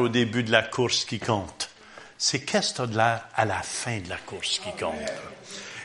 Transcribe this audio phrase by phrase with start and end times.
[0.00, 1.70] au début de la course qui compte.
[2.18, 4.94] C'est qu'est-ce que tu de l'air à la fin de la course qui compte?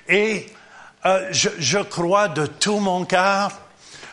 [0.08, 0.48] Et
[1.06, 3.52] euh, je, je crois de tout mon cœur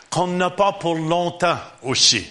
[0.09, 2.27] qu'on n'a pas pour longtemps aussi.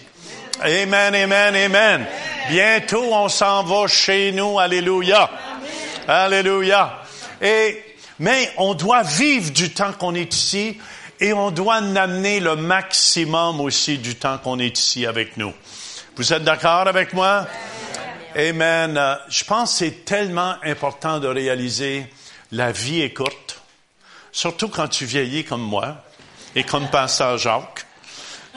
[0.60, 2.06] Amen, amen, amen.
[2.48, 4.58] Bientôt, on s'en va chez nous.
[4.58, 5.28] Alléluia.
[6.06, 7.02] Alléluia.
[7.40, 7.82] Et,
[8.18, 10.78] mais on doit vivre du temps qu'on est ici
[11.18, 15.52] et on doit amener le maximum aussi du temps qu'on est ici avec nous.
[16.14, 17.46] Vous êtes d'accord avec moi?
[18.36, 18.98] Amen.
[18.98, 22.06] Euh, je pense que c'est tellement important de réaliser
[22.50, 23.62] la vie est courte,
[24.30, 26.04] surtout quand tu vieillis comme moi
[26.54, 27.86] et comme Pasteur Jacques.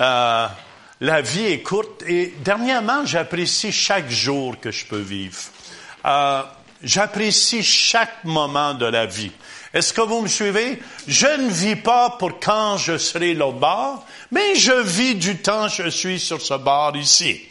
[0.01, 0.47] Euh,
[0.99, 5.39] la vie est courte et dernièrement, j'apprécie chaque jour que je peux vivre.
[6.05, 6.43] Euh,
[6.83, 9.31] j'apprécie chaque moment de la vie.
[9.75, 10.81] Est-ce que vous me suivez?
[11.05, 15.67] Je ne vis pas pour quand je serai l'autre bord, mais je vis du temps
[15.67, 17.41] que je suis sur ce bord ici.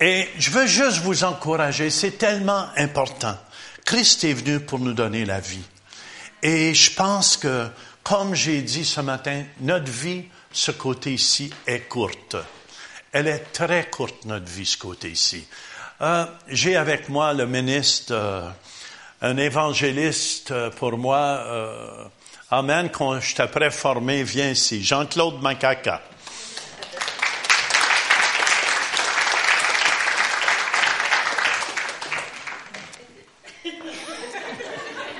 [0.00, 3.36] Et je veux juste vous encourager, c'est tellement important.
[3.84, 5.64] Christ est venu pour nous donner la vie.
[6.42, 7.68] Et je pense que,
[8.02, 12.36] comme j'ai dit ce matin, notre vie ce côté ici est courte.
[13.12, 15.46] Elle est très courte, notre vie, ce côté ici.
[16.00, 18.48] Euh, j'ai avec moi le ministre, euh,
[19.20, 21.42] un évangéliste euh, pour moi.
[22.50, 24.82] amen, quand je t'ai formé, viens ici.
[24.82, 26.00] Jean-Claude Macaca.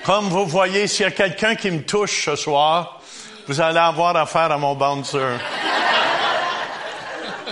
[0.08, 2.98] Comme vous voyez, s'il y a quelqu'un qui me touche ce soir,
[3.46, 5.36] vous allez avoir affaire à mon bouncer.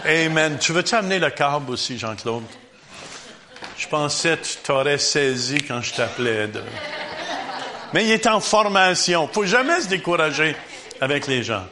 [0.06, 0.56] Amen.
[0.58, 2.44] Tu veux-tu amener le câble aussi, Jean-Claude?
[3.78, 6.48] Je pensais que tu t'aurais saisi quand je t'appelais.
[7.92, 9.28] Mais il est en formation.
[9.32, 10.56] Faut jamais se décourager
[11.00, 11.64] avec les gens.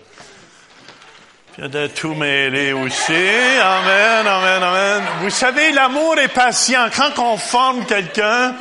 [1.55, 3.13] Puis de tout mêler aussi.
[3.13, 5.03] Amen, amen, amen.
[5.21, 6.87] Vous savez, l'amour est patient.
[6.95, 8.55] Quand on forme quelqu'un,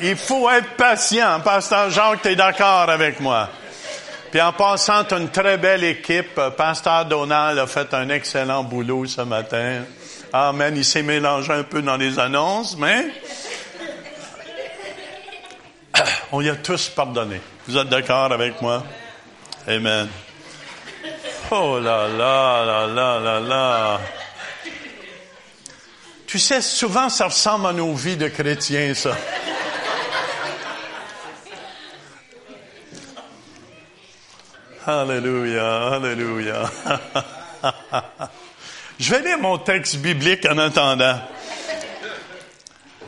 [0.00, 1.40] il faut être patient.
[1.40, 3.48] Pasteur Jacques, tu es d'accord avec moi?
[4.30, 6.38] Puis en passant, tu une très belle équipe.
[6.56, 9.82] Pasteur Donald a fait un excellent boulot ce matin.
[10.38, 10.76] Amen.
[10.76, 13.06] Il s'est mélangé un peu dans les annonces, mais
[16.32, 17.40] on y a tous pardonné.
[17.66, 18.84] Vous êtes d'accord avec moi?
[19.66, 20.08] Amen.
[21.50, 24.00] Oh là là là là là là.
[26.26, 29.16] Tu sais, souvent ça ressemble à nos vies de chrétiens, ça.
[34.86, 36.70] Alléluia, Alléluia.
[38.98, 41.18] je vais lire mon texte biblique en attendant.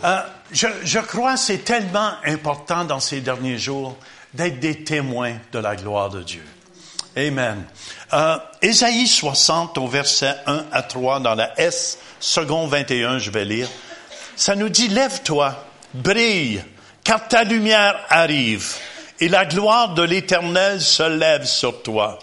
[0.04, 0.20] Euh,
[0.52, 3.96] je, je crois que c'est tellement important dans ces derniers jours
[4.34, 6.44] d'être des témoins de la gloire de Dieu.
[7.16, 7.64] Amen.
[8.12, 13.44] Euh, Ésaïe 60 au verset 1 à 3 dans la S, second 21, je vais
[13.44, 13.68] lire.
[14.36, 16.62] Ça nous dit, lève-toi, brille,
[17.02, 18.74] car ta lumière arrive
[19.18, 22.18] et la gloire de l'Éternel se lève sur toi.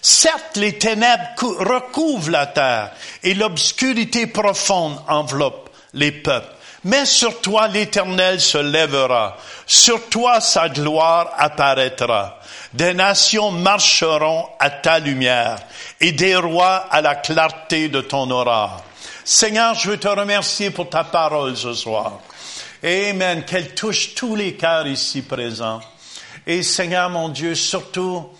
[0.00, 2.92] Certes, les ténèbres recouvrent la terre
[3.22, 6.54] et l'obscurité profonde enveloppe les peuples.
[6.84, 12.38] Mais sur toi l'Éternel se lèvera, sur toi sa gloire apparaîtra.
[12.72, 15.58] Des nations marcheront à ta lumière
[16.00, 18.76] et des rois à la clarté de ton aura.
[19.24, 22.20] Seigneur, je veux te remercier pour ta parole ce soir.
[22.84, 25.80] Amen, qu'elle touche tous les cœurs ici présents.
[26.46, 28.30] Et Seigneur mon Dieu, surtout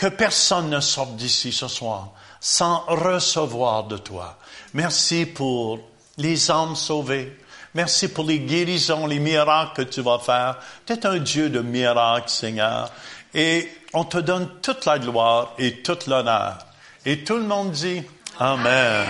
[0.00, 2.08] que personne ne sorte d'ici ce soir
[2.40, 4.38] sans recevoir de toi.
[4.72, 5.78] Merci pour
[6.16, 7.36] les âmes sauvées.
[7.74, 10.56] Merci pour les guérisons, les miracles que tu vas faire.
[10.86, 12.90] Tu es un Dieu de miracles, Seigneur.
[13.34, 16.56] Et on te donne toute la gloire et toute l'honneur.
[17.04, 18.02] Et tout le monde dit
[18.38, 19.06] Amen.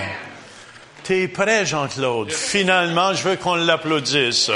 [1.05, 2.33] T'es prêt, Jean-Claude?
[2.33, 4.51] Finalement, je veux qu'on l'applaudisse.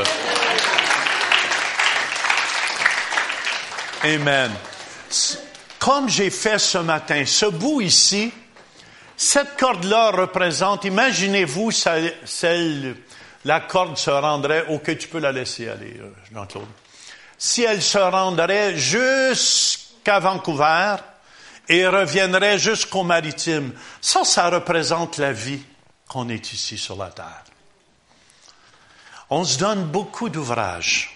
[4.02, 4.50] Amen.
[5.84, 8.32] Comme j'ai fait ce matin, ce bout ici,
[9.18, 12.96] cette corde-là représente, imaginez-vous celle,
[13.44, 16.64] la corde se rendrait, ok, tu peux la laisser aller, euh, Jean-Claude.
[17.36, 20.96] Si elle se rendrait jusqu'à Vancouver
[21.68, 25.60] et reviendrait jusqu'au maritime, ça, ça représente la vie
[26.08, 27.44] qu'on est ici sur la terre.
[29.28, 31.13] On se donne beaucoup d'ouvrages.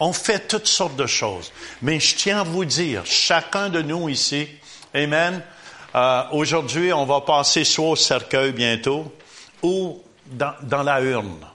[0.00, 1.52] On fait toutes sortes de choses.
[1.82, 4.48] Mais je tiens à vous dire, chacun de nous ici,
[4.94, 5.42] Amen,
[5.94, 9.12] euh, aujourd'hui, on va passer soit au cercueil bientôt
[9.62, 11.46] ou dans, la urne.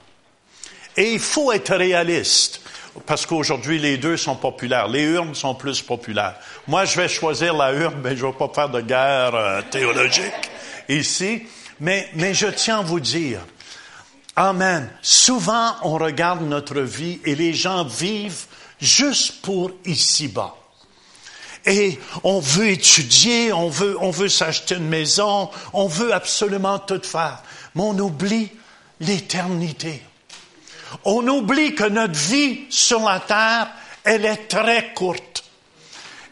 [0.96, 2.60] Et il faut être réaliste
[3.06, 4.86] parce qu'aujourd'hui, les deux sont populaires.
[4.86, 6.36] Les urnes sont plus populaires.
[6.68, 9.62] Moi, je vais choisir la urne, mais je ne vais pas faire de guerre euh,
[9.70, 10.50] théologique
[10.88, 11.42] ici.
[11.80, 13.40] Mais je tiens à vous dire,
[14.36, 14.90] Amen.
[15.00, 18.46] Souvent, on regarde notre vie et les gens vivent
[18.80, 20.56] juste pour ici-bas.
[21.66, 27.00] Et on veut étudier, on veut, on veut s'acheter une maison, on veut absolument tout
[27.02, 27.42] faire.
[27.74, 28.50] Mais on oublie
[29.00, 30.02] l'éternité.
[31.04, 33.68] On oublie que notre vie sur la terre,
[34.02, 35.44] elle est très courte.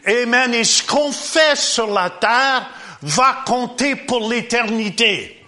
[0.05, 0.53] Amen.
[0.53, 2.69] Et ce qu'on fait sur la terre
[3.01, 5.42] va compter pour l'éternité.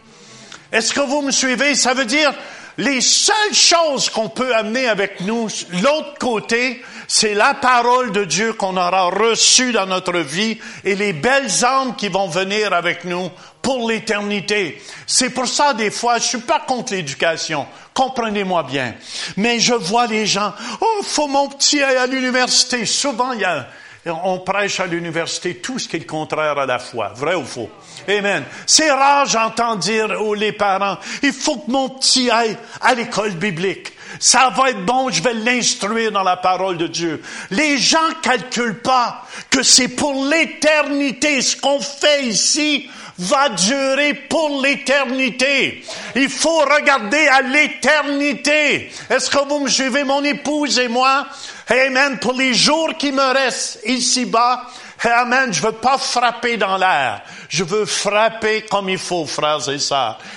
[0.72, 1.76] Est-ce que vous me suivez?
[1.76, 2.34] Ça veut dire,
[2.78, 5.48] les seules choses qu'on peut amener avec nous,
[5.82, 11.14] l'autre côté, c'est la parole de Dieu qu'on aura reçue dans notre vie et les
[11.14, 13.30] belles âmes qui vont venir avec nous
[13.62, 14.82] pour l'éternité.
[15.08, 17.66] C'est pour ça, des fois, je suis pas contre l'éducation.
[17.94, 18.96] Comprenez-moi bien.
[19.38, 22.86] Mais je vois les gens, oh, faut mon petit aller à l'université.
[22.86, 23.68] Souvent, il y a,
[24.06, 27.12] on prêche à l'université tout ce qui est le contraire à la foi.
[27.16, 27.70] Vrai ou faux?
[28.08, 28.44] Amen.
[28.68, 33.32] C'est rare, j'entends dire aux les parents, il faut que mon petit aille à l'école
[33.32, 33.94] biblique.
[34.20, 37.22] Ça va être bon, je vais l'instruire dans la parole de Dieu.
[37.50, 41.42] Les gens calculent pas que c'est pour l'éternité.
[41.42, 45.84] Ce qu'on fait ici va durer pour l'éternité.
[46.16, 48.92] Il faut regarder à l'éternité.
[49.10, 51.28] Est-ce que vous me suivez, mon épouse et moi?
[51.68, 52.20] Amen.
[52.20, 54.66] Pour les jours qui me restent ici-bas,
[55.04, 55.54] Amen.
[55.54, 57.22] Je veux pas frapper dans l'air.
[57.50, 59.78] Je veux frapper comme il faut, frères et.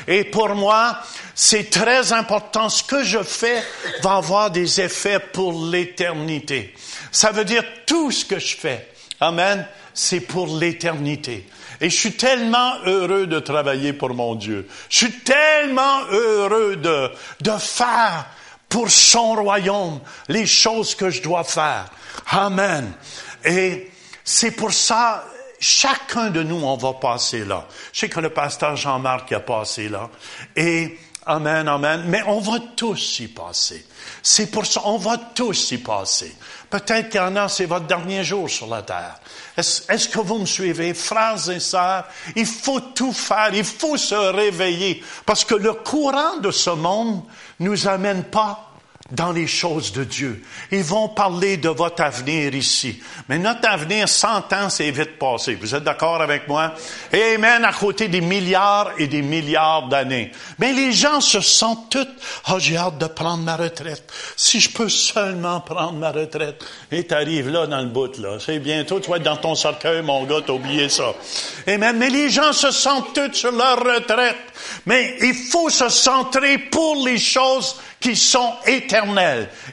[0.07, 0.99] Et pour moi,
[1.35, 2.69] c'est très important.
[2.69, 3.63] Ce que je fais
[4.03, 6.75] va avoir des effets pour l'éternité.
[7.11, 8.89] Ça veut dire tout ce que je fais.
[9.21, 9.67] Amen.
[9.95, 11.47] C'est pour l'éternité.
[11.81, 14.69] Et je suis tellement heureux de travailler pour mon Dieu.
[14.89, 17.11] Je suis tellement heureux de,
[17.41, 18.27] de faire
[18.69, 21.87] pour son royaume les choses que je dois faire.
[22.31, 22.93] Amen.
[23.45, 23.91] Et
[24.25, 25.25] c'est pour ça,
[25.59, 27.67] chacun de nous, on va passer là.
[27.93, 30.11] Je sais que le pasteur Jean-Marc a passé là.
[30.57, 30.99] Et
[31.29, 32.05] Amen, Amen.
[32.07, 33.85] Mais on va tous y passer.
[34.23, 36.35] C'est pour ça, on va tous y passer.
[36.71, 39.21] Peut-être qu'il y en a, c'est votre dernier jour sur la terre.
[39.59, 42.07] Est-ce, que vous me suivez, frères et sœurs?
[42.35, 47.23] Il faut tout faire, il faut se réveiller, parce que le courant de ce monde
[47.61, 48.68] nous amène pas
[49.11, 50.45] dans les choses de Dieu.
[50.71, 53.01] Ils vont parler de votre avenir ici.
[53.29, 55.55] Mais notre avenir, 100 ans, c'est vite passé.
[55.55, 56.75] Vous êtes d'accord avec moi?
[57.13, 60.31] Amen, à côté des milliards et des milliards d'années.
[60.59, 62.07] Mais les gens se sentent tous,
[62.51, 64.05] oh, j'ai hâte de prendre ma retraite.
[64.37, 66.63] Si je peux seulement prendre ma retraite.
[66.93, 68.39] Et t'arrives là dans le bout, là.
[68.39, 71.15] C'est bientôt, tu vas être dans ton cercueil, mon gars, t'as oublié ça.
[71.67, 71.97] Amen.
[71.97, 74.37] Mais les gens se sentent tous sur leur retraite.
[74.85, 78.53] Mais il faut se centrer pour les choses qui sont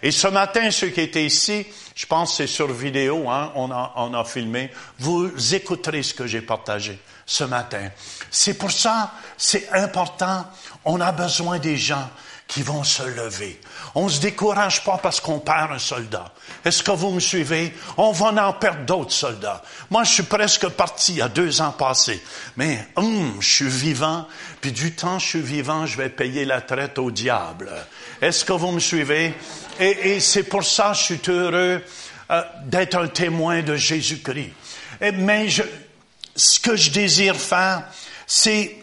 [0.01, 3.71] Et ce matin, ceux qui étaient ici, je pense que c'est sur vidéo, hein, on,
[3.71, 4.69] a, on a filmé,
[4.99, 7.89] vous écouterez ce que j'ai partagé ce matin.
[8.29, 10.45] C'est pour ça, c'est important,
[10.83, 12.07] on a besoin des gens
[12.47, 13.59] qui vont se lever.
[13.95, 16.31] On se décourage pas parce qu'on perd un soldat.
[16.63, 17.73] Est-ce que vous me suivez?
[17.97, 19.63] On va en perdre d'autres soldats.
[19.89, 22.21] Moi, je suis presque parti il y a deux ans passés.
[22.55, 24.27] Mais, hum, je suis vivant,
[24.61, 27.71] puis du temps je suis vivant, je vais payer la traite au diable.
[28.21, 29.33] Est-ce que vous me suivez?
[29.79, 31.81] Et, et c'est pour ça je suis heureux
[32.31, 34.51] euh, d'être un témoin de Jésus-Christ.
[35.13, 35.63] Mais je,
[36.35, 37.83] ce que je désire faire,
[38.27, 38.75] c'est,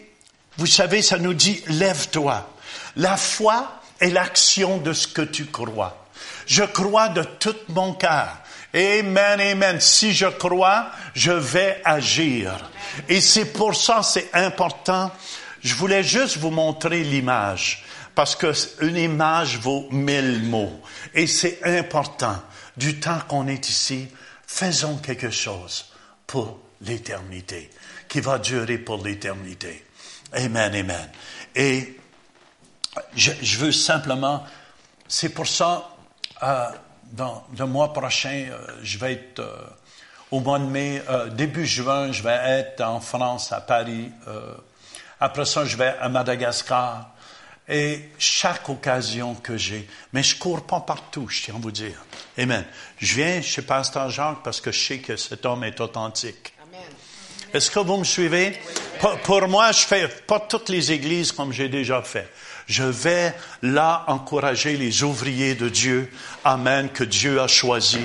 [0.57, 2.49] vous savez, ça nous dit, lève-toi.
[2.95, 6.05] La foi est l'action de ce que tu crois.
[6.45, 8.37] Je crois de tout mon cœur.
[8.73, 9.79] Amen, amen.
[9.79, 12.69] Si je crois, je vais agir.
[13.07, 15.11] Et c'est pour ça, c'est important.
[15.61, 17.85] Je voulais juste vous montrer l'image.
[18.15, 20.81] Parce qu'une image vaut mille mots.
[21.13, 22.35] Et c'est important.
[22.77, 24.07] Du temps qu'on est ici,
[24.47, 25.91] faisons quelque chose
[26.25, 27.69] pour l'éternité,
[28.07, 29.85] qui va durer pour l'éternité.
[30.33, 31.09] Amen, amen.
[31.55, 31.97] Et
[33.15, 34.43] je, veux simplement,
[35.07, 35.89] c'est pour ça,
[36.41, 36.65] euh,
[37.11, 39.55] dans le mois prochain, euh, je vais être euh,
[40.31, 41.03] au mois de mai,
[41.33, 44.09] début juin, je vais être en France, à Paris.
[45.19, 47.12] après ça, je vais à Madagascar.
[47.67, 52.03] Et chaque occasion que j'ai, mais je cours pas partout, je tiens à vous dire.
[52.37, 52.65] Amen.
[52.97, 56.53] Je viens chez Pasteur Jacques parce que je sais que cet homme est authentique.
[57.53, 58.59] Est-ce que vous me suivez?
[58.99, 62.27] Pour, pour, moi, je fais pas toutes les églises comme j'ai déjà fait.
[62.65, 66.11] Je vais là encourager les ouvriers de Dieu.
[66.43, 68.01] Amen, que Dieu a choisi.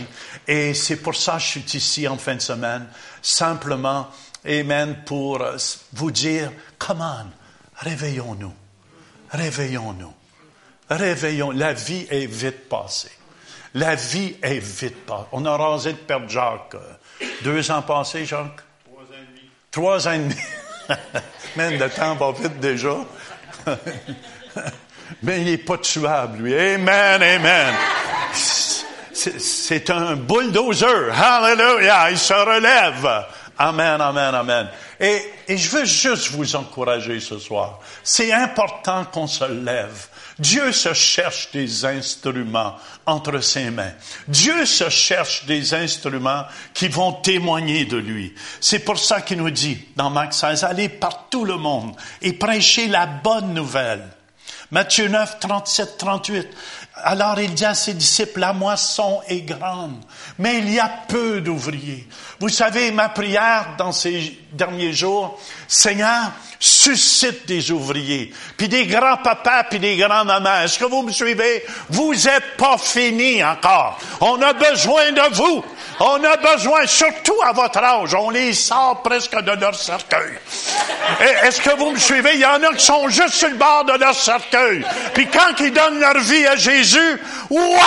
[0.46, 2.86] Et c'est pour ça que je suis ici en fin de semaine.
[3.22, 4.08] Simplement,
[4.46, 5.42] Amen, pour
[5.94, 7.26] vous dire, come on,
[7.84, 8.52] réveillons-nous.
[9.30, 10.12] Réveillons-nous.
[10.90, 11.50] Réveillons.
[11.50, 13.10] La vie est vite passée.
[13.74, 15.26] La vie est vite passée.
[15.32, 16.74] On a rasé de Père Jacques.
[16.74, 18.60] Euh, deux ans passés, Jacques?
[18.84, 19.50] Trois ans et demi.
[19.70, 20.34] Trois ans et demi.
[21.56, 22.96] Même le temps va vite déjà.
[25.22, 26.54] mais il n'est pas tuable, lui.
[26.54, 27.74] Amen, amen.
[29.12, 31.12] C'est un bulldozer.
[31.12, 32.10] Hallelujah.
[32.10, 33.26] Il se relève.
[33.60, 34.68] Amen, amen, amen.
[35.00, 37.80] Et, et je veux juste vous encourager ce soir.
[38.04, 40.06] C'est important qu'on se lève.
[40.38, 43.92] Dieu se cherche des instruments entre ses mains.
[44.28, 48.32] Dieu se cherche des instruments qui vont témoigner de lui.
[48.60, 52.34] C'est pour ça qu'il nous dit dans Marc 16, allez par tout le monde et
[52.34, 54.06] prêchez la bonne nouvelle.
[54.70, 56.48] Matthieu 9, 37, 38.
[57.04, 59.96] Alors il dit à ses disciples, la moisson est grande,
[60.38, 62.06] mais il y a peu d'ouvriers.
[62.40, 69.64] Vous savez, ma prière dans ces derniers jours, Seigneur, suscite des ouvriers, puis des grands-papas,
[69.64, 70.62] puis des grands-mamans.
[70.62, 71.64] Est-ce que vous me suivez?
[71.88, 73.98] Vous n'êtes pas finis encore.
[74.20, 75.64] On a besoin de vous.
[76.00, 80.38] On a besoin, surtout à votre âge, on les sort presque de leur cercueil.
[81.42, 82.34] Est-ce que vous me suivez?
[82.34, 84.84] Il y en a qui sont juste sur le bord de leur cercueil.
[85.14, 87.78] Puis quand ils donnent leur vie à Jésus, waouh,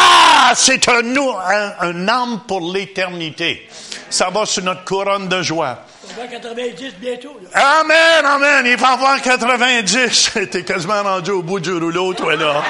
[0.56, 3.70] c'est un, un, un âme pour l'éternité.
[4.10, 5.80] Ça va sur notre couronne de joie.
[6.10, 7.40] On va 90 bientôt.
[7.54, 8.66] Amen, amen.
[8.66, 10.32] Il va avoir 90.
[10.52, 12.62] T'es quasiment rendu au bout du rouleau, toi, là.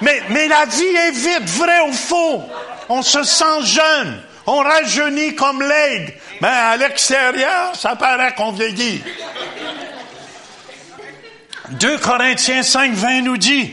[0.00, 2.42] Mais, la vie est vite, vrai ou faux.
[2.88, 4.22] On se sent jeune.
[4.46, 6.14] On rajeunit comme l'aigle.
[6.40, 9.02] Mais à l'extérieur, ça paraît qu'on vieillit.
[11.70, 13.72] 2 Corinthiens 5, 20 nous dit,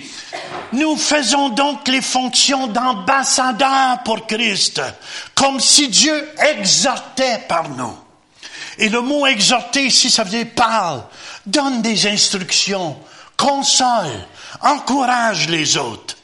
[0.73, 4.81] nous faisons donc les fonctions d'ambassadeurs pour Christ,
[5.33, 7.95] comme si Dieu exhortait par nous.
[8.77, 11.03] Et le mot exhorter ici, ça veut dire parle,
[11.45, 12.99] donne des instructions,
[13.37, 14.11] console,
[14.61, 16.14] encourage les autres.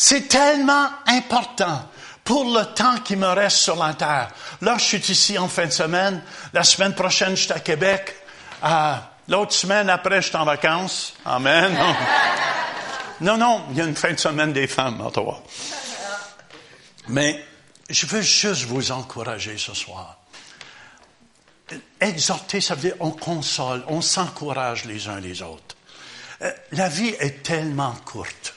[0.00, 1.82] C'est tellement important
[2.22, 4.30] pour le temps qui me reste sur la terre.
[4.60, 6.22] Là, je suis ici en fin de semaine.
[6.52, 8.14] La semaine prochaine, je suis à Québec.
[8.62, 8.94] Euh,
[9.26, 11.14] L'autre semaine après, je suis en vacances.
[11.24, 11.76] Amen.
[13.20, 15.42] Non, non, il y a une fin de semaine des femmes à Ottawa.
[17.08, 17.44] Mais
[17.90, 20.18] je veux juste vous encourager ce soir.
[22.00, 25.76] Exhorter, ça veut dire on console, on s'encourage les uns les autres.
[26.42, 28.54] Euh, la vie est tellement courte.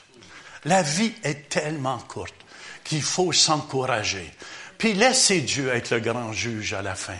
[0.65, 2.35] La vie est tellement courte
[2.83, 4.31] qu'il faut s'encourager.
[4.77, 7.17] Puis laissez Dieu être le grand juge à la fin.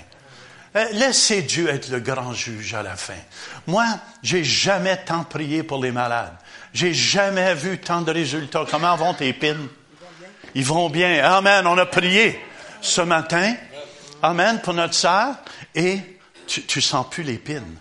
[0.75, 3.17] Euh, laissez Dieu être le grand juge à la fin.
[3.67, 3.85] Moi,
[4.23, 6.35] j'ai jamais tant prié pour les malades.
[6.73, 8.65] J'ai jamais vu tant de résultats.
[8.69, 9.67] Comment vont tes pines?
[10.55, 11.23] Ils vont bien.
[11.23, 11.67] Amen.
[11.67, 12.39] On a prié
[12.81, 13.53] ce matin.
[14.23, 15.35] Amen pour notre sœur.
[15.75, 15.99] Et
[16.47, 17.77] tu, sens plus les pines.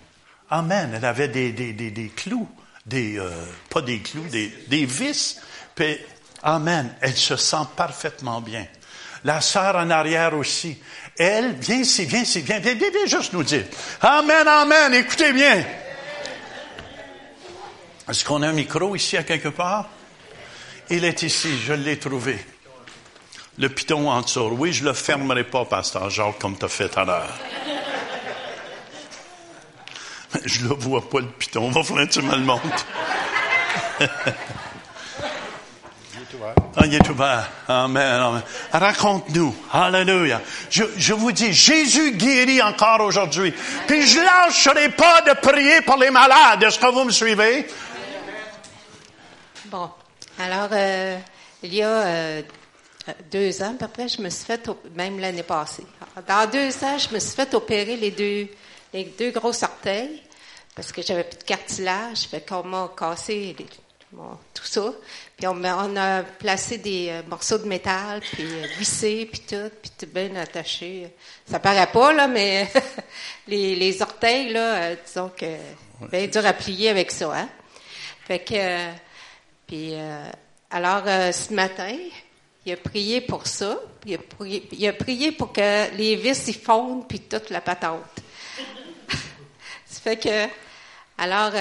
[0.51, 0.93] Amen.
[0.95, 2.49] Elle avait des, des clous.
[2.87, 3.31] Des, euh,
[3.69, 5.41] pas des clous, des, des vis.
[5.75, 5.99] Puis,
[6.43, 6.95] amen.
[7.01, 8.67] Elle se sent parfaitement bien.
[9.25, 10.79] La sœur en arrière aussi.
[11.19, 13.65] Elle, viens ici, viens ici, viens, viens, viens, viens juste nous dire.
[14.01, 14.95] Amen, amen.
[14.95, 15.65] Écoutez bien.
[18.09, 19.89] Est-ce qu'on a un micro ici à quelque part?
[20.89, 22.45] Il est ici, je l'ai trouvé.
[23.59, 24.57] Le piton en dessous.
[24.59, 27.39] Oui, je le fermerai pas, pasteur Jacques, comme tu as fait tout à l'heure.
[30.45, 31.71] Je le vois pas, le piton.
[31.71, 32.87] Va falloir que tu me le montres.
[36.77, 37.51] Ah, il est ouvert.
[37.69, 38.43] Amen, amen.
[38.73, 39.55] Raconte-nous.
[39.73, 40.41] Alléluia.
[40.71, 43.53] Je, je, vous dis, Jésus guérit encore aujourd'hui.
[43.87, 46.63] Puis je lâcherai pas de prier pour les malades.
[46.63, 47.67] Est-ce que vous me suivez?
[49.67, 49.91] Bon.
[50.39, 51.19] Alors, euh,
[51.63, 52.43] il y a euh,
[53.31, 55.85] deux ans, à peu près, je me suis fait, même l'année passée.
[56.27, 58.49] Dans deux ans, je me suis fait opérer les deux,
[58.93, 60.23] les deux gros orteils
[60.75, 62.23] parce que j'avais plus de cartilage.
[62.29, 63.67] Fait qu'on m'a cassé les,
[64.13, 64.93] bon, tout ça.
[65.37, 69.71] Puis on, on, a placé des euh, morceaux de métal, puis euh, vissé, puis tout,
[69.83, 71.13] puis tout bien attaché.
[71.47, 72.71] Ça paraît pas, là, mais
[73.49, 75.57] les, les, orteils, là, euh, disons que
[76.11, 77.49] bien dur à plier avec ça, hein.
[78.27, 78.93] Fait que, euh,
[79.67, 79.95] puis,
[80.71, 81.97] alors, ce matin,
[82.65, 83.81] il a prié pour ça.
[84.07, 87.61] Il a prié, il a prié pour que les vis y fondent, puis toute la
[87.61, 88.21] patente.
[90.03, 90.47] Fait que,
[91.19, 91.53] alors,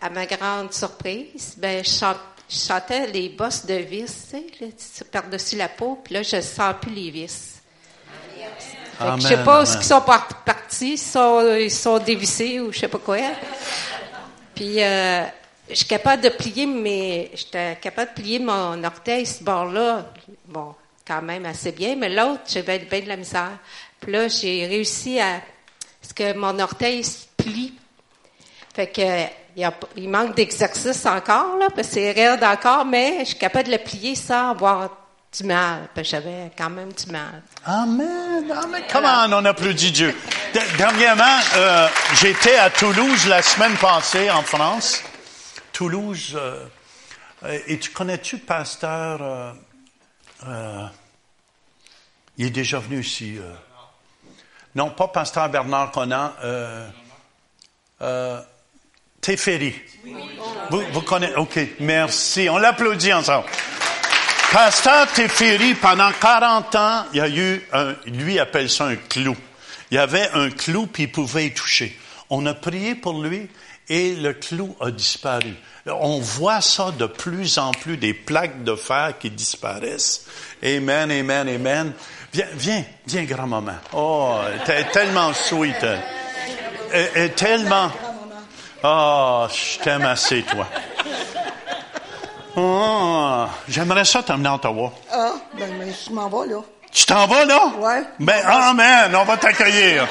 [0.00, 5.04] à ma grande surprise, ben, je chante je sentais les bosses de vis, tu sais,
[5.04, 7.60] par-dessus la peau, puis là, je sens plus les vis.
[9.00, 12.78] Amen, je sais pas où ils sont partis, ils sont, ils sont dévissés ou je
[12.78, 13.18] sais pas quoi.
[14.54, 15.24] Puis, euh,
[15.68, 20.06] je suis capable de plier mes, j'étais capable de plier mon orteil, ce bord-là,
[20.46, 20.74] bon,
[21.06, 23.58] quand même assez bien, mais l'autre, j'avais bien de la misère.
[24.00, 25.40] Puis là, j'ai réussi à,
[26.00, 27.74] ce que mon orteil se plie.
[28.74, 29.26] Fait que,
[29.56, 33.38] il, a, il manque d'exercice encore, là, parce que c'est raide encore, mais je suis
[33.38, 34.90] capable de le plier sans avoir
[35.36, 37.42] du mal, j'avais quand même du mal.
[37.64, 38.82] Amen, amen.
[38.90, 40.14] Comment on applaudit Dieu.
[40.78, 45.02] Dernièrement, euh, j'étais à Toulouse la semaine passée en France.
[45.72, 46.64] Toulouse, euh,
[47.44, 49.52] euh, et tu connais-tu pasteur euh,
[50.46, 50.86] euh,
[52.38, 53.36] Il est déjà venu ici.
[53.38, 53.52] euh.
[54.74, 56.32] non, pas pasteur Bernard Conan.
[58.02, 58.40] Euh,
[59.20, 59.74] Teferi.
[60.70, 62.48] Vous, vous connaissez Ok, merci.
[62.50, 63.46] On l'applaudit ensemble.
[64.52, 69.36] Pasteur Teferi, pendant 40 ans, il y a eu un, lui appelle ça un clou.
[69.90, 71.98] Il y avait un clou puis il pouvait y toucher.
[72.30, 73.48] On a prié pour lui
[73.88, 75.54] et le clou a disparu.
[75.86, 80.26] On voit ça de plus en plus, des plaques de fer qui disparaissent.
[80.62, 81.92] Amen, amen, amen.
[82.32, 83.76] Viens, viens, viens, grand-maman.
[83.92, 85.76] Oh, t'es tellement sweet.
[85.82, 86.02] Elle,
[87.36, 87.90] Tellement...
[88.84, 90.66] Oh, je t'aime assez, toi.
[92.56, 94.92] Oh, j'aimerais ça t'amener à Ottawa.
[95.12, 96.60] Ah, ben, je m'en vais, là.
[96.92, 97.66] Tu t'en vas, là?
[97.78, 98.02] Ouais.
[98.20, 100.06] Ben, amen, on va t'accueillir.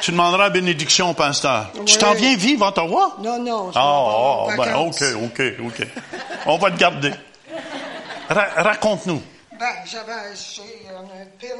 [0.00, 1.70] Tu demanderas la bénédiction au pasteur.
[1.84, 2.18] Tu t'en Oui.
[2.18, 3.16] viens vivre à Ottawa?
[3.20, 5.86] Non, non, je Ah, ah, ben, ok, ok, ok.
[6.46, 7.12] On va te garder.
[8.28, 9.22] Ra- Raconte-nous.
[9.60, 11.50] Ben, j'avais, j'ai une pile,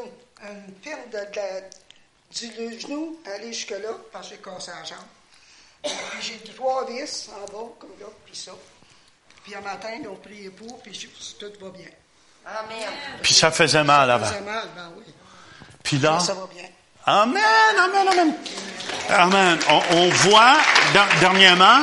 [0.43, 1.65] une pile de, de-
[2.35, 4.99] du genou aller jusque-là, parce que j'ai cassé la jambe.
[5.83, 8.53] Puis j'ai trois vis en bas, comme là, puis ça.
[9.45, 11.07] Puis un matin, ils ont prié pour, puis je-
[11.39, 11.89] tout va bien.
[13.23, 14.27] Puis ça faisait mal Ça avant.
[14.27, 15.05] faisait mal, ben oui.
[15.83, 16.65] Puis là, Ça va bien.
[17.07, 17.43] amen,
[17.79, 18.35] amen, amen.
[19.11, 19.59] Amen.
[19.69, 20.57] On, on voit
[21.21, 21.83] dernièrement,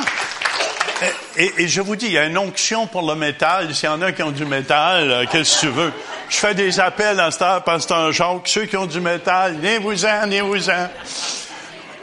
[1.36, 3.74] et, et- et je vous dis, il y a une onction pour le métal.
[3.74, 5.92] S'il y en a qui ont du métal, euh, qu'est-ce que tu veux?
[6.30, 8.46] Je fais des appels à cette heure, pasteur Jacques.
[8.46, 10.88] Ceux qui ont du métal, venez-vous-en, venez-vous-en.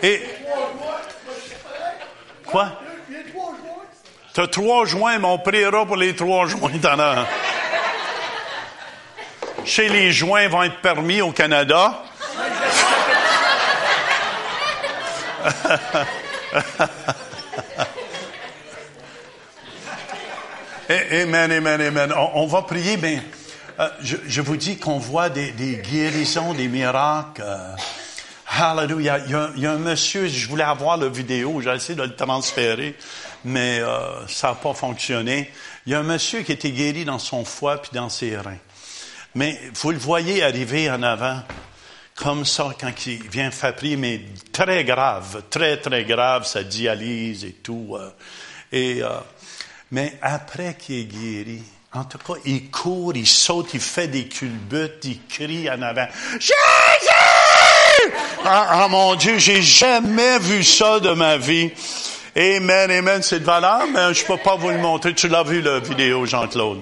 [0.04, 0.22] Et,
[2.46, 2.80] quoi?
[4.34, 7.26] T'as trois joints, mais on priera pour les trois joints as.
[9.66, 12.04] Chez les joints vont être permis au Canada.
[20.90, 22.14] Amen, amen, amen.
[22.34, 23.22] On, va prier, mais
[23.80, 27.42] euh, je, je vous dis qu'on voit des, des guérisons, des miracles.
[27.46, 27.76] euh,
[28.50, 29.20] Hallelujah.
[29.26, 31.96] Il y, a, il y a un monsieur, je voulais avoir la vidéo, j'ai essayé
[31.96, 32.96] de le transférer,
[33.44, 35.52] mais euh, ça n'a pas fonctionné.
[35.86, 38.58] Il y a un monsieur qui était guéri dans son foie puis dans ses reins.
[39.36, 41.42] Mais vous le voyez arriver en avant,
[42.16, 47.52] comme ça, quand il vient faire mais très grave, très, très grave, sa dialyse et
[47.52, 47.96] tout.
[48.00, 48.10] euh,
[48.72, 49.10] et, euh,
[49.92, 51.62] mais après qu'il est guéri,
[52.46, 56.08] il court, il saute, il fait des culbutes, il crie en avant.
[56.40, 56.54] Jésus!
[58.46, 61.72] Ah, ah, mon Dieu, j'ai jamais vu ça de ma vie.
[62.36, 65.14] Amen, amen, c'est de valeur, mais je peux pas vous le montrer.
[65.14, 66.82] Tu l'as vu, la vidéo, Jean-Claude.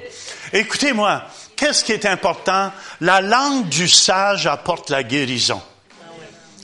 [0.51, 1.23] Écoutez-moi,
[1.55, 2.71] qu'est-ce qui est important?
[3.01, 5.61] La langue du sage apporte la guérison.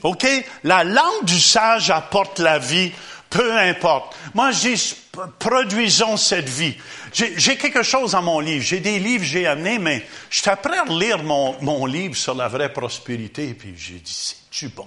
[0.02, 0.26] OK?
[0.64, 2.92] La langue du sage apporte la vie,
[3.32, 4.14] peu importe.
[4.34, 6.76] Moi, je dis, p- produisons cette vie.
[7.12, 8.64] J'ai j'ai quelque chose dans mon livre.
[8.64, 12.34] J'ai des livres que j'ai amenés, mais je suis à lire mon, mon livre sur
[12.34, 14.12] la vraie prospérité, puis j'ai dit,
[14.50, 14.86] c'est-tu bon?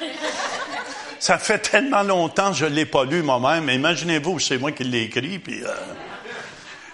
[1.20, 3.70] Ça fait tellement longtemps que je ne l'ai pas lu moi-même.
[3.70, 5.62] Imaginez-vous, c'est moi qui l'ai écrit, puis...
[5.62, 5.68] euh,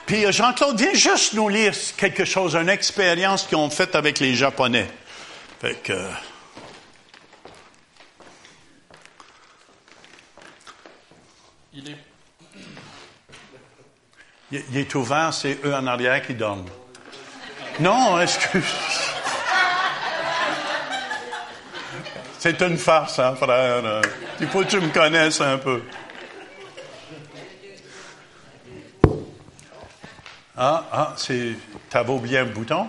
[0.06, 4.20] puis euh, Jean-Claude, viens juste nous lire quelque chose, une expérience qu'ils ont faite avec
[4.20, 4.86] les Japonais.
[5.60, 5.94] Fait que...
[11.72, 11.96] Il est,
[14.50, 16.66] Il, il est ouvert, c'est eux en arrière qui dorment.
[17.78, 18.64] Non, excuse.
[22.38, 24.02] C'est une farce, hein, frère.
[24.40, 25.82] Il faut que tu me connaisses un peu.
[30.56, 31.52] Ah, ah, c'est.
[31.88, 32.88] T'avais oublié un bouton?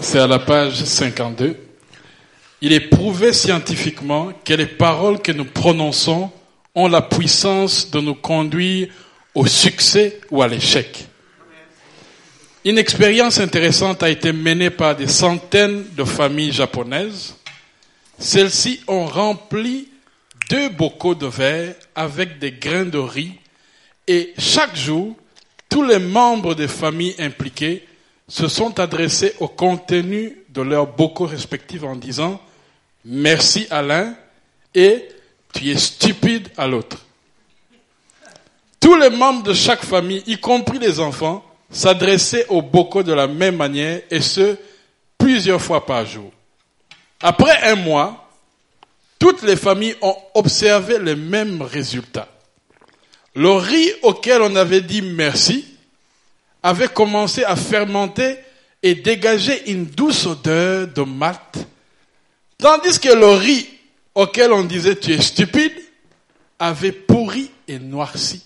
[0.00, 1.71] c'est à la page 52.
[2.64, 6.30] Il est prouvé scientifiquement que les paroles que nous prononçons
[6.76, 8.86] ont la puissance de nous conduire
[9.34, 11.08] au succès ou à l'échec.
[12.64, 17.34] Une expérience intéressante a été menée par des centaines de familles japonaises.
[18.20, 19.88] Celles-ci ont rempli
[20.48, 23.32] deux bocaux de verre avec des grains de riz
[24.06, 25.16] et chaque jour,
[25.68, 27.84] tous les membres des familles impliquées
[28.28, 32.40] se sont adressés au contenu de leurs bocaux respectifs en disant
[33.04, 34.14] merci à l'un
[34.74, 35.08] et
[35.52, 36.98] tu es stupide à l'autre.
[38.80, 43.26] Tous les membres de chaque famille, y compris les enfants, s'adressaient aux bocaux de la
[43.26, 44.56] même manière et ce,
[45.16, 46.30] plusieurs fois par jour.
[47.20, 48.28] Après un mois,
[49.18, 52.28] toutes les familles ont observé les mêmes résultats.
[53.34, 55.64] Le riz auquel on avait dit merci
[56.62, 58.36] avait commencé à fermenter
[58.82, 61.66] et dégageait une douce odeur de malt,
[62.62, 63.68] tandis que le riz
[64.14, 65.72] auquel on disait tu es stupide
[66.58, 68.42] avait pourri et noirci.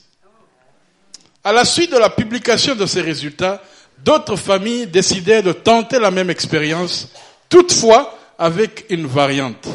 [1.45, 3.63] À la suite de la publication de ces résultats,
[3.99, 7.09] d'autres familles décidèrent de tenter la même expérience,
[7.49, 9.69] toutefois avec une variante.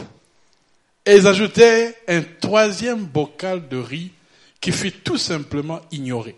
[1.05, 4.11] Elles ajoutèrent un troisième bocal de riz
[4.59, 6.35] qui fut tout simplement ignoré.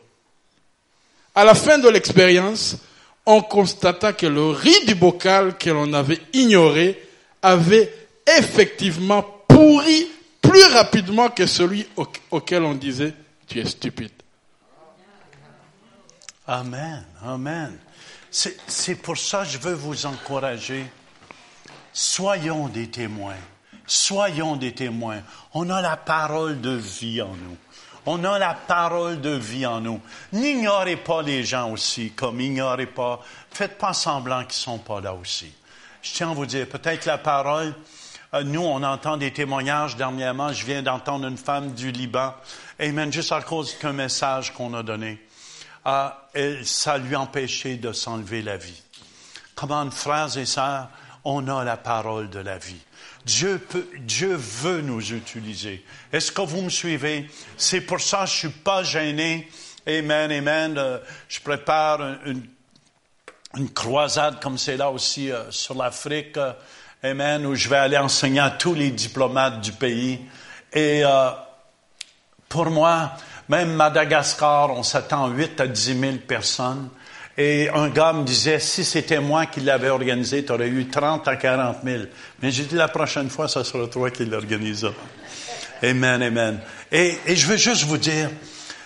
[1.35, 2.77] À la fin de l'expérience,
[3.25, 7.01] on constata que le riz du bocal que l'on avait ignoré
[7.43, 7.93] avait
[8.39, 10.07] effectivement pourri
[10.41, 11.87] plus rapidement que celui
[12.31, 13.13] auquel on disait
[13.47, 14.11] tu es stupide.
[16.47, 17.77] Amen, amen.
[18.29, 20.85] C'est pour ça que je veux vous encourager.
[21.93, 23.37] Soyons des témoins.
[23.85, 25.21] Soyons des témoins.
[25.53, 27.57] On a la parole de vie en nous.
[28.05, 30.01] On a la parole de vie en nous.
[30.33, 33.21] N'ignorez pas les gens aussi, comme ignorez pas.
[33.51, 35.53] Faites pas semblant qu'ils sont pas là aussi.
[36.03, 37.73] Je tiens à vous dire, peut-être la parole,
[38.33, 40.51] euh, nous, on entend des témoignages dernièrement.
[40.51, 42.35] Je viens d'entendre une femme du Liban.
[42.77, 45.17] Amen, juste à cause qu'un message qu'on a donné.
[45.87, 46.09] Euh,
[46.65, 48.81] ça lui a empêché de s'enlever la vie.
[49.55, 50.89] Comment, frères et sœurs,
[51.23, 52.81] on a la parole de la vie.
[53.25, 55.85] Dieu, peut, Dieu veut nous utiliser.
[56.11, 57.29] Est-ce que vous me suivez?
[57.55, 59.49] C'est pour ça que je suis pas gêné.
[59.87, 60.77] Amen, amen.
[60.77, 62.43] Euh, je prépare une,
[63.57, 66.37] une, croisade comme c'est là aussi euh, sur l'Afrique.
[66.37, 66.53] Euh,
[67.03, 70.21] amen, où je vais aller enseigner à tous les diplomates du pays.
[70.71, 71.03] Et
[72.47, 73.11] pour moi,
[73.49, 76.89] même Madagascar, on s'attend 8 à 10 000 personnes.
[77.37, 81.27] Et un gars me disait, si c'était moi qui l'avais organisé, tu aurais eu 30
[81.27, 82.03] à 40 000.
[82.41, 84.87] Mais j'ai dit, la prochaine fois, ce sera toi qui l'organise.
[85.81, 86.59] Amen, amen.
[86.91, 88.29] Et, et, je veux juste vous dire,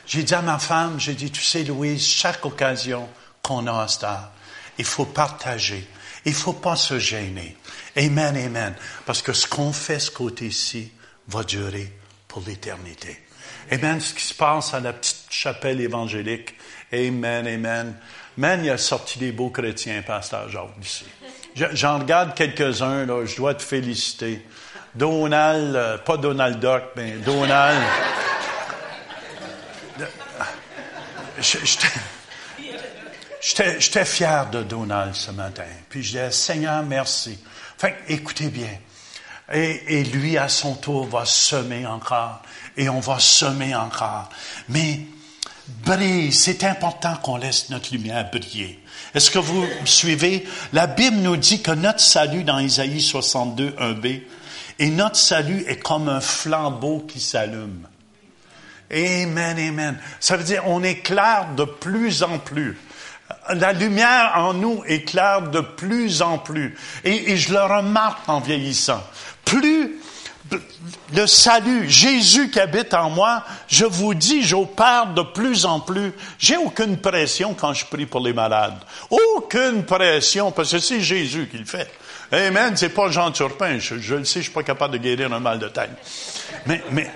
[0.06, 3.08] j'ai dit à ma femme, j'ai dit, tu sais, Louise, chaque occasion
[3.44, 4.32] qu'on a à Star,
[4.78, 5.88] il faut partager.
[6.26, 7.56] Il faut pas se gêner.
[7.96, 8.76] Amen, amen.
[9.06, 10.92] Parce que ce qu'on fait ce côté-ci
[11.28, 11.92] va durer
[12.28, 13.20] pour l'éternité.
[13.72, 14.00] Amen.
[14.00, 16.56] Ce qui se passe à la petite chapelle évangélique.
[16.92, 17.96] Amen, amen.
[18.38, 21.06] Man, il a sorti des beaux chrétiens, pasteur Jacques, ici.
[21.56, 24.46] J'en regarde quelques-uns, là, je dois te féliciter.
[24.94, 27.82] Donald, euh, pas Donald Duck, mais Donald.
[33.56, 35.64] J'étais fier de Donald ce matin.
[35.90, 37.40] Puis je disais, Seigneur, merci.
[37.78, 38.78] Fait écoutez bien.
[39.54, 42.42] Et, lui, à son tour, va semer encore.
[42.76, 44.28] Et on va semer encore.
[44.68, 45.00] Mais
[45.86, 46.34] brille.
[46.34, 48.84] C'est important qu'on laisse notre lumière briller.
[49.16, 50.46] Est-ce que vous suivez?
[50.74, 54.24] La Bible nous dit que notre salut dans Isaïe 62, 1b,
[54.80, 57.88] et notre salut est comme un flambeau qui s'allume.
[58.92, 59.98] Amen, amen.
[60.20, 62.78] Ça veut dire on éclaire de plus en plus.
[63.56, 66.78] La lumière en nous éclaire de plus en plus.
[67.04, 69.04] Et, et je le remarque en vieillissant.
[69.46, 69.98] Plus
[71.14, 76.14] le salut, Jésus qui habite en moi, je vous dis, j'opère de plus en plus.
[76.38, 78.78] J'ai aucune pression quand je prie pour les malades.
[79.10, 81.90] Aucune pression, parce que c'est Jésus qui le fait.
[82.32, 83.80] Amen, c'est pas Jean Turpin.
[83.80, 85.92] Je, je, le sais, je suis pas capable de guérir un mal de tête.
[86.66, 87.10] Mais, mais,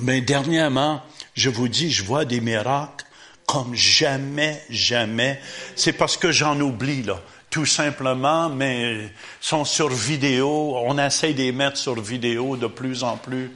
[0.00, 1.02] mais dernièrement,
[1.34, 3.05] je vous dis, je vois des miracles
[3.46, 5.40] comme jamais, jamais.
[5.74, 10.76] C'est parce que j'en oublie, là tout simplement, mais sont sur vidéo.
[10.76, 13.50] On essaie de les mettre sur vidéo de plus en plus.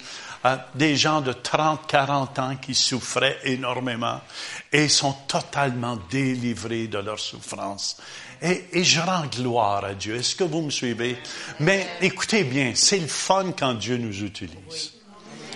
[0.47, 4.23] Euh, des gens de 30, 40 ans qui souffraient énormément
[4.73, 7.99] et sont totalement délivrés de leur souffrance.
[8.41, 10.17] Et, et je rends gloire à Dieu.
[10.17, 11.19] Est-ce que vous me suivez?
[11.59, 15.00] Mais écoutez bien, c'est le fun quand Dieu nous utilise.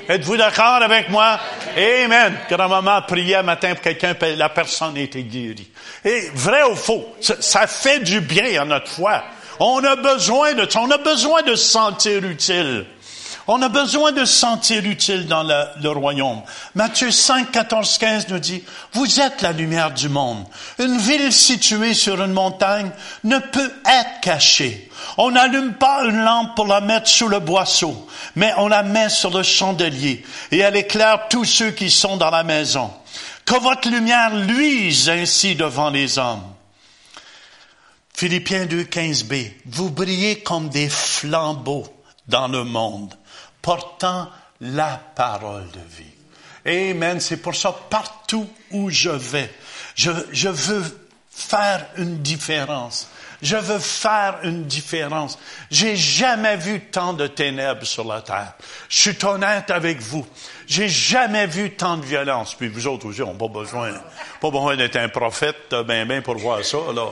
[0.09, 1.39] Êtes-vous d'accord avec moi?
[1.77, 2.37] Amen.
[2.51, 5.69] Grand-maman priait un matin pour quelqu'un, la personne a été guérie.
[6.05, 9.23] Et vrai ou faux, ça, fait du bien à notre foi.
[9.61, 10.81] On a besoin de ça.
[10.81, 12.85] On a besoin de se sentir utile.
[13.47, 16.41] On a besoin de se sentir utile dans le, le, royaume.
[16.75, 20.47] Matthieu 5, 14, 15 nous dit, vous êtes la lumière du monde.
[20.79, 22.91] Une ville située sur une montagne
[23.23, 24.91] ne peut être cachée.
[25.19, 29.11] On n'allume pas une lampe pour la mettre sous le boisseau, mais on la met
[29.11, 32.91] sur le chandelier et elle éclaire tous ceux qui sont dans la maison.
[33.45, 36.43] Que votre lumière luise ainsi devant les hommes.
[38.15, 39.53] Philippiens 2, 15b.
[39.67, 41.87] Vous brillez comme des flambeaux
[42.27, 43.15] dans le monde
[43.65, 44.29] portant
[44.61, 46.91] la parole de vie.
[46.91, 47.19] Amen.
[47.19, 49.51] C'est pour ça, partout où je vais,
[49.95, 50.85] je, je veux
[51.31, 53.09] faire une différence.
[53.43, 55.39] Je veux faire une différence.
[55.71, 58.55] J'ai jamais vu tant de ténèbres sur la terre.
[58.89, 60.27] Je suis honnête avec vous.
[60.67, 62.55] J'ai jamais vu tant de violence.
[62.55, 63.93] Puis vous autres aussi, on n'a pas besoin,
[64.41, 66.79] pas besoin d'être un prophète, ben, ben, pour voir ça.
[66.95, 67.07] Là.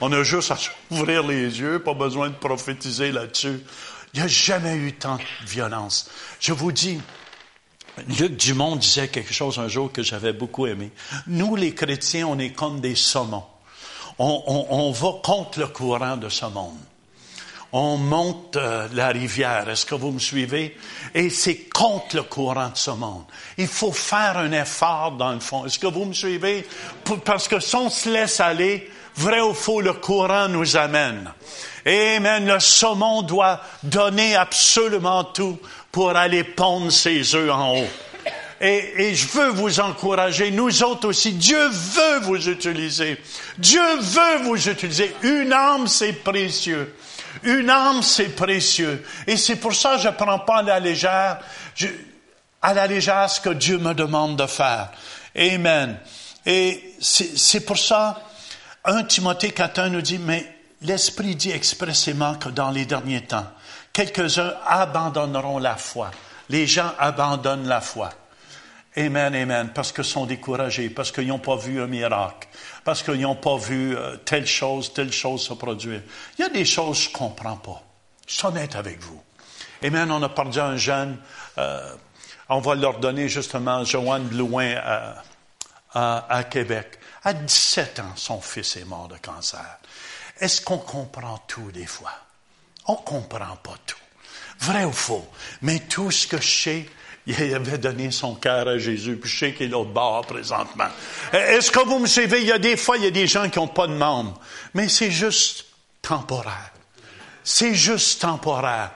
[0.00, 0.56] On a juste à
[0.90, 3.60] ouvrir les yeux, pas besoin de prophétiser là-dessus.
[4.16, 6.08] Il n'y a jamais eu tant de violence.
[6.40, 6.98] Je vous dis,
[8.18, 10.90] Luc Dumont disait quelque chose un jour que j'avais beaucoup aimé.
[11.26, 13.44] Nous, les chrétiens, on est comme des saumons.
[14.18, 16.78] On, va contre le courant de ce monde.
[17.72, 19.68] On monte euh, la rivière.
[19.68, 20.78] Est-ce que vous me suivez?
[21.14, 23.24] Et c'est contre le courant de ce monde.
[23.58, 25.66] Il faut faire un effort dans le fond.
[25.66, 26.66] Est-ce que vous me suivez?
[27.22, 31.30] Parce que si on se laisse aller, vrai ou faux, le courant nous amène.
[31.86, 32.46] Amen.
[32.46, 35.58] Le saumon doit donner absolument tout
[35.92, 37.88] pour aller pondre ses œufs en haut.
[38.60, 43.20] Et, et, je veux vous encourager, nous autres aussi, Dieu veut vous utiliser.
[43.58, 45.14] Dieu veut vous utiliser.
[45.22, 46.94] Une âme, c'est précieux.
[47.42, 49.04] Une âme, c'est précieux.
[49.26, 51.38] Et c'est pour ça que je ne prends pas à la légère,
[51.74, 51.88] je,
[52.62, 54.90] à la légère ce que Dieu me demande de faire.
[55.36, 55.98] Amen.
[56.46, 58.22] Et c'est pour ça,
[58.88, 60.46] 1 Timothée 4.1 nous dit, mais
[60.80, 63.46] l'Esprit dit expressément que dans les derniers temps,
[63.92, 66.12] quelques-uns abandonneront la foi.
[66.48, 68.10] Les gens abandonnent la foi.
[68.96, 72.46] Amen, amen, parce qu'ils sont découragés, parce qu'ils n'ont pas vu un miracle,
[72.84, 76.02] parce qu'ils n'ont pas vu euh, telle chose, telle chose se produire.
[76.38, 77.82] Il y a des choses que je ne comprends pas.
[78.28, 79.20] Je suis honnête avec vous.
[79.82, 81.18] Amen, on a perdu un jeune,
[81.58, 81.90] euh,
[82.48, 85.22] on va leur donner justement Joanne Blouin à,
[85.92, 87.00] à, à Québec.
[87.26, 89.80] À 17 ans, son fils est mort de cancer.
[90.38, 92.12] Est-ce qu'on comprend tout des fois?
[92.86, 93.98] On ne comprend pas tout.
[94.60, 95.26] Vrai ou faux?
[95.60, 96.86] Mais tout ce que je sais,
[97.26, 100.86] il avait donné son cœur à Jésus, puis je sais qu'il est au bord présentement.
[101.32, 102.42] Est-ce que vous me suivez?
[102.42, 104.40] Il y a des fois, il y a des gens qui n'ont pas de membres,
[104.72, 105.66] mais c'est juste
[106.02, 106.70] temporaire.
[107.42, 108.92] C'est juste temporaire.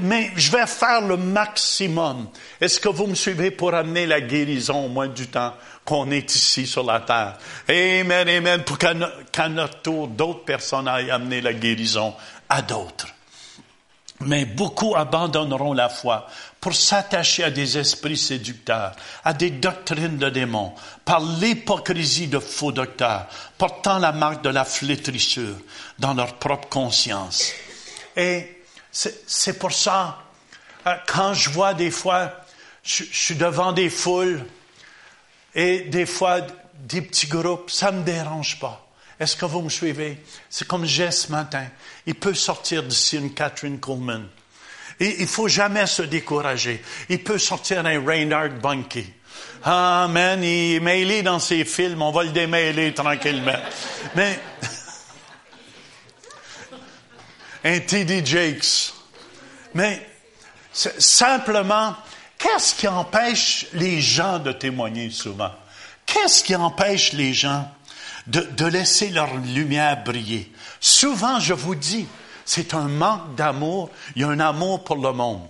[0.00, 2.28] Mais je vais faire le maximum.
[2.60, 6.34] Est-ce que vous me suivez pour amener la guérison au moins du temps qu'on est
[6.34, 7.36] ici sur la terre?
[7.68, 12.14] Amen, amen, pour qu'à notre tour, d'autres personnes aillent amener la guérison
[12.48, 13.08] à d'autres.
[14.20, 16.26] Mais beaucoup abandonneront la foi
[16.58, 18.92] pour s'attacher à des esprits séducteurs,
[19.24, 20.72] à des doctrines de démons,
[21.04, 23.26] par l'hypocrisie de faux docteurs,
[23.58, 25.56] portant la marque de la flétrissure
[25.98, 27.52] dans leur propre conscience.
[28.16, 28.55] Et
[29.26, 30.22] c'est pour ça,
[30.86, 32.32] euh, quand je vois des fois,
[32.82, 34.44] je, suis devant des foules
[35.54, 36.40] et des fois
[36.74, 38.86] des petits groupes, ça me dérange pas.
[39.18, 40.18] Est-ce que vous me suivez?
[40.48, 41.66] C'est comme j'ai ce matin.
[42.06, 44.28] Il peut sortir d'ici une Catherine Coleman.
[45.00, 46.82] Et il faut jamais se décourager.
[47.08, 49.06] Il peut sortir un Reinhard Bunky.
[49.64, 50.42] Amen.
[50.42, 52.02] Il est mêlé dans ses films.
[52.02, 53.58] On va le démêler tranquillement.
[54.14, 54.38] Mais,
[57.66, 58.24] un T.D.
[58.24, 58.92] Jakes.
[59.74, 60.06] Mais,
[60.72, 61.94] simplement,
[62.38, 65.52] qu'est-ce qui empêche les gens de témoigner souvent?
[66.06, 67.68] Qu'est-ce qui empêche les gens
[68.26, 70.52] de, de laisser leur lumière briller?
[70.80, 72.06] Souvent, je vous dis,
[72.44, 73.90] c'est un manque d'amour.
[74.14, 75.42] Il y a un amour pour le monde.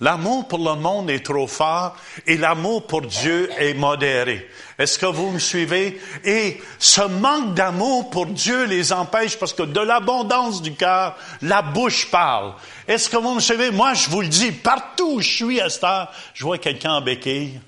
[0.00, 1.94] L'amour pour le monde est trop fort
[2.26, 4.48] et l'amour pour Dieu est modéré.
[4.78, 6.00] Est-ce que vous me suivez?
[6.24, 11.60] Et ce manque d'amour pour Dieu les empêche parce que de l'abondance du cœur, la
[11.60, 12.54] bouche parle.
[12.88, 13.70] Est-ce que vous me suivez?
[13.70, 16.94] Moi, je vous le dis, partout où je suis à cette heure, je vois quelqu'un
[16.94, 17.60] en béquille.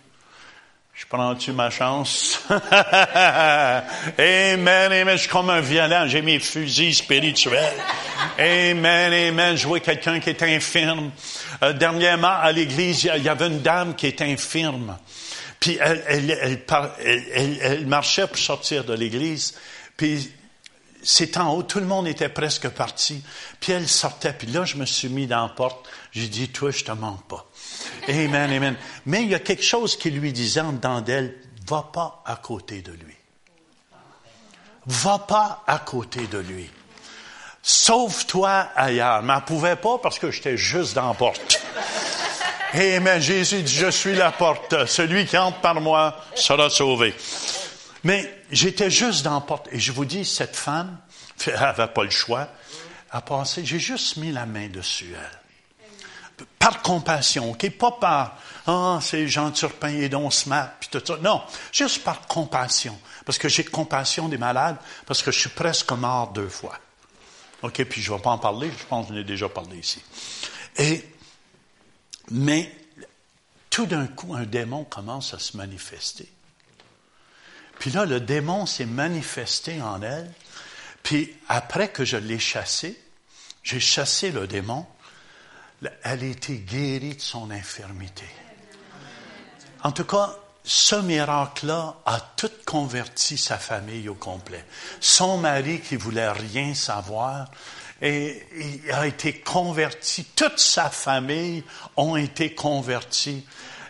[1.03, 2.39] Je prends-tu ma chance?
[2.49, 3.83] amen,
[4.69, 5.17] amen.
[5.17, 6.07] Je suis comme un violent.
[6.07, 7.75] J'ai mes fusils spirituels.
[8.39, 9.57] Amen, amen.
[9.57, 11.11] Je vois quelqu'un qui est infirme.
[11.65, 14.97] Euh, dernièrement, à l'église, il y avait une dame qui est infirme.
[15.59, 16.39] Puis elle,
[17.35, 19.59] elle, marchait pour sortir de l'église.
[19.97, 20.31] Puis
[21.03, 23.25] c'est en haut, tout le monde était presque parti.
[23.59, 24.35] Puis elle sortait.
[24.35, 25.85] Puis là, je me suis mis dans la porte.
[26.13, 27.51] J'ai dit, toi, je te manque pas.
[28.09, 28.77] Amen, amen.
[29.07, 31.37] Mais il y a quelque chose qui lui disait en dedans d'elle,
[31.69, 33.17] va pas à côté de lui.
[34.87, 36.69] Va pas à côté de lui.
[37.63, 39.23] Sauve-toi ailleurs.
[39.23, 41.61] Mais elle pouvait pas parce que j'étais juste dans la porte.
[42.75, 43.21] Amen.
[43.21, 44.87] Jésus dit, je suis la porte.
[44.87, 47.15] Celui qui entre par moi sera sauvé.
[48.03, 49.69] Mais j'étais juste dans la porte.
[49.71, 50.99] Et je vous dis, cette femme,
[51.47, 52.49] elle n'avait pas le choix,
[53.13, 55.42] a passé, j'ai juste mis la main dessus elle
[56.59, 57.71] par compassion, OK?
[57.71, 61.17] Pas par, ah, c'est Jean Turpin et Don Smart, puis tout ça.
[61.19, 61.43] Non,
[61.73, 62.99] juste par compassion.
[63.25, 66.79] Parce que j'ai compassion des malades, parce que je suis presque mort deux fois.
[67.63, 67.85] OK?
[67.85, 70.03] Puis je ne vais pas en parler, je pense que j'en ai déjà parlé ici.
[70.77, 71.05] Et,
[72.31, 72.75] mais,
[73.71, 76.31] tout d'un coup, un démon commence à se manifester.
[77.79, 80.33] Puis là, le démon s'est manifesté en elle,
[81.03, 82.97] Puis après que je l'ai chassé,
[83.65, 84.87] j'ai chassé le démon,
[86.03, 88.27] elle a été guérie de son infirmité.
[89.83, 94.65] En tout cas, ce miracle-là a tout converti sa famille au complet.
[95.01, 97.51] Son mari qui voulait rien savoir,
[98.01, 100.25] a été converti.
[100.37, 101.63] Toute sa famille
[101.97, 103.47] ont été convertis.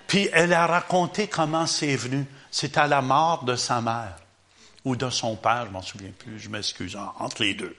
[0.07, 2.26] Puis elle a raconté comment c'est venu.
[2.50, 4.16] C'est à la mort de sa mère
[4.85, 7.76] ou de son père, je m'en souviens plus, je m'excuse, entre les deux.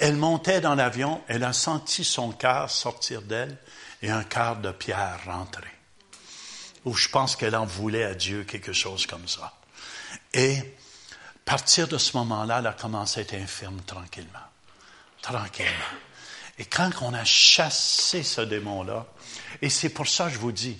[0.00, 3.58] Elle, montait dans l'avion, elle a senti son cœur sortir d'elle
[4.00, 5.68] et un cœur de pierre rentrer.
[6.86, 9.52] Ou je pense qu'elle en voulait à Dieu quelque chose comme ça.
[10.32, 10.64] Et à
[11.44, 14.38] partir de ce moment-là, elle a commencé à être infirme tranquillement.
[15.20, 15.70] Tranquillement.
[16.58, 19.06] Et quand on a chassé ce démon-là,
[19.60, 20.78] et c'est pour ça que je vous dis,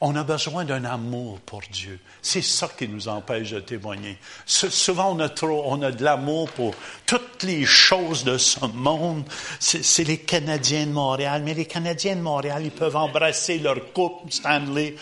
[0.00, 1.98] on a besoin d'un amour pour Dieu.
[2.22, 4.16] C'est ça qui nous empêche de témoigner.
[4.46, 9.24] Souvent, on a trop, on a de l'amour pour toutes les choses de ce monde.
[9.58, 11.42] C'est les Canadiens de Montréal.
[11.44, 14.94] Mais les Canadiens de Montréal, ils peuvent embrasser leur coupe Stanley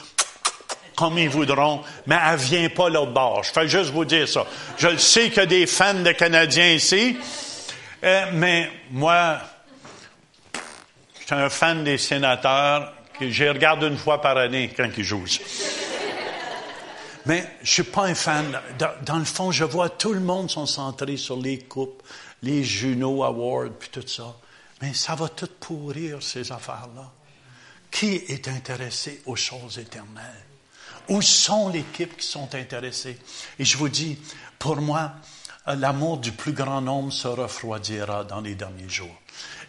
[0.94, 3.44] comme ils voudront, mais elle vient pas l'autre bord.
[3.44, 4.46] Je fais juste vous dire ça.
[4.78, 7.18] Je sais qu'il y a des fans de Canadiens ici,
[8.02, 9.38] euh, mais moi,
[11.20, 15.24] je suis un fan des sénateurs je regarde une fois par année quand ils jouent.
[17.26, 18.58] Mais je suis pas un fan.
[19.04, 22.02] Dans, le fond, je vois tout le monde sont centrés sur les coupes,
[22.42, 24.36] les Juno Awards, puis tout ça.
[24.80, 27.10] Mais ça va tout pourrir, ces affaires-là.
[27.90, 30.44] Qui est intéressé aux choses éternelles?
[31.08, 33.18] Où sont les équipes qui sont intéressées?
[33.58, 34.18] Et je vous dis,
[34.58, 35.12] pour moi,
[35.66, 39.16] l'amour du plus grand nombre se refroidira dans les derniers jours.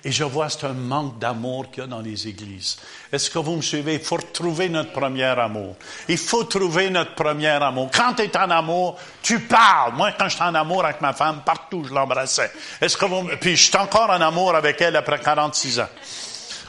[0.04, 2.78] Et je vois, c'est un manque d'amour qu'il y a dans les églises.
[3.12, 3.96] Est-ce que vous me suivez?
[3.96, 5.76] Il faut retrouver notre premier amour.
[6.08, 7.90] Il faut trouver notre premier amour.
[7.94, 9.94] Quand tu es en amour, tu parles.
[9.96, 12.52] Moi, quand j'étais en amour avec ma femme, partout, je l'embrassais.
[12.80, 15.90] Est-ce que vous, puis je suis encore en amour avec elle après 46 ans.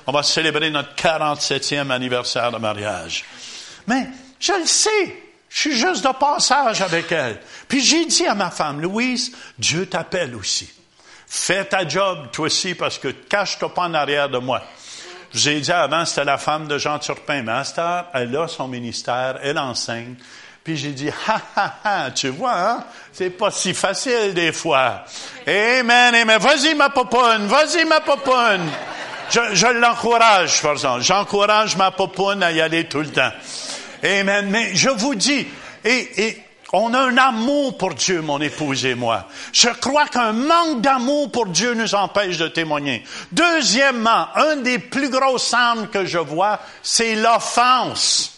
[0.06, 3.24] On va célébrer notre 47e anniversaire de mariage.
[3.86, 4.08] Mais,
[4.40, 5.22] je le sais.
[5.50, 7.40] Je suis juste de passage avec elle.
[7.68, 10.70] Puis j'ai dit à ma femme, Louise, Dieu t'appelle aussi.
[11.28, 14.62] Fais ta job, toi aussi, parce que cache-toi pas en arrière de moi.
[15.34, 17.42] Je dit avant, c'était la femme de Jean Turpin.
[17.42, 17.52] Mais
[18.14, 20.14] elle a son ministère, elle enseigne.
[20.64, 22.84] Puis j'ai dit, ha, ha, ha, tu vois, hein?
[23.12, 25.04] C'est pas si facile des fois.
[25.46, 26.38] Amen, amen.
[26.38, 28.66] Vas-y, ma popoune, vas-y, ma popoune.
[29.30, 31.02] Je, je l'encourage, par exemple.
[31.02, 33.32] J'encourage ma popoune à y aller tout le temps.
[34.02, 34.48] Amen.
[34.50, 35.46] Mais je vous dis,
[35.84, 39.26] et, et on a un amour pour Dieu, mon épouse et moi.
[39.52, 43.04] Je crois qu'un manque d'amour pour Dieu nous empêche de témoigner.
[43.33, 48.35] Deuxièmement, un des plus gros armes que je vois, c'est l'offense.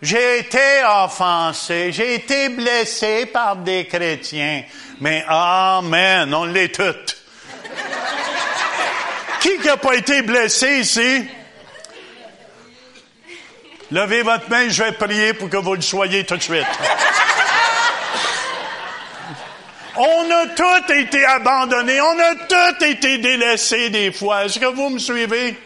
[0.00, 4.62] J'ai été offensé, j'ai été blessé par des chrétiens,
[5.00, 7.16] mais amen, on l'est toutes.
[9.40, 11.26] Qui n'a pas été blessé ici?
[13.90, 16.66] Levez votre main, je vais prier pour que vous le soyez tout de suite.
[19.96, 24.44] On a tous été abandonnés, on a tous été délaissés des fois.
[24.44, 25.56] Est-ce que vous me suivez?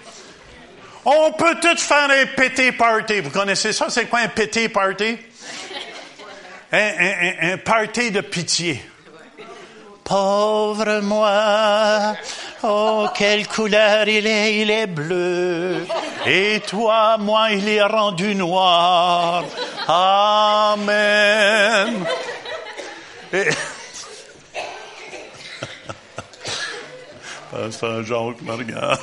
[1.04, 3.20] On peut tous faire un pété party.
[3.20, 3.86] Vous connaissez ça?
[3.88, 5.16] C'est quoi un pété party?
[6.70, 8.82] Un, un party de pitié.
[10.08, 12.16] Pauvre moi,
[12.62, 15.86] oh, quelle couleur il est, il est bleu.
[16.24, 19.44] Et toi, moi, il est rendu noir.
[19.86, 20.86] Amen.
[27.50, 29.00] Pasteur Jacques me regarde.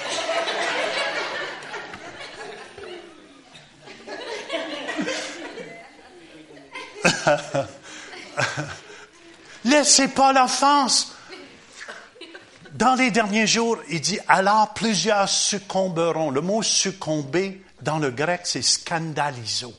[9.66, 11.16] Laissez pas l'offense.
[12.74, 16.30] Dans les derniers jours, il dit, alors plusieurs succomberont.
[16.30, 19.74] Le mot succomber, dans le grec, c'est scandaliso.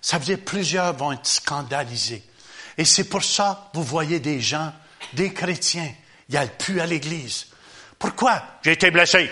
[0.00, 2.22] Ça veut dire plusieurs vont être scandalisés.
[2.76, 4.72] Et c'est pour ça, vous voyez des gens,
[5.14, 5.90] des chrétiens,
[6.28, 7.46] il n'y a plus à l'église.
[7.98, 8.42] Pourquoi?
[8.62, 9.30] J'ai été blessé.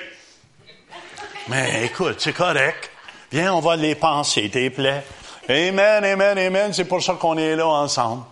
[1.49, 2.91] Mais écoute, c'est correct.
[3.31, 5.05] Viens, on va les penser, tes plaies.
[5.49, 6.73] Amen, amen, amen.
[6.73, 8.25] C'est pour ça qu'on est là ensemble.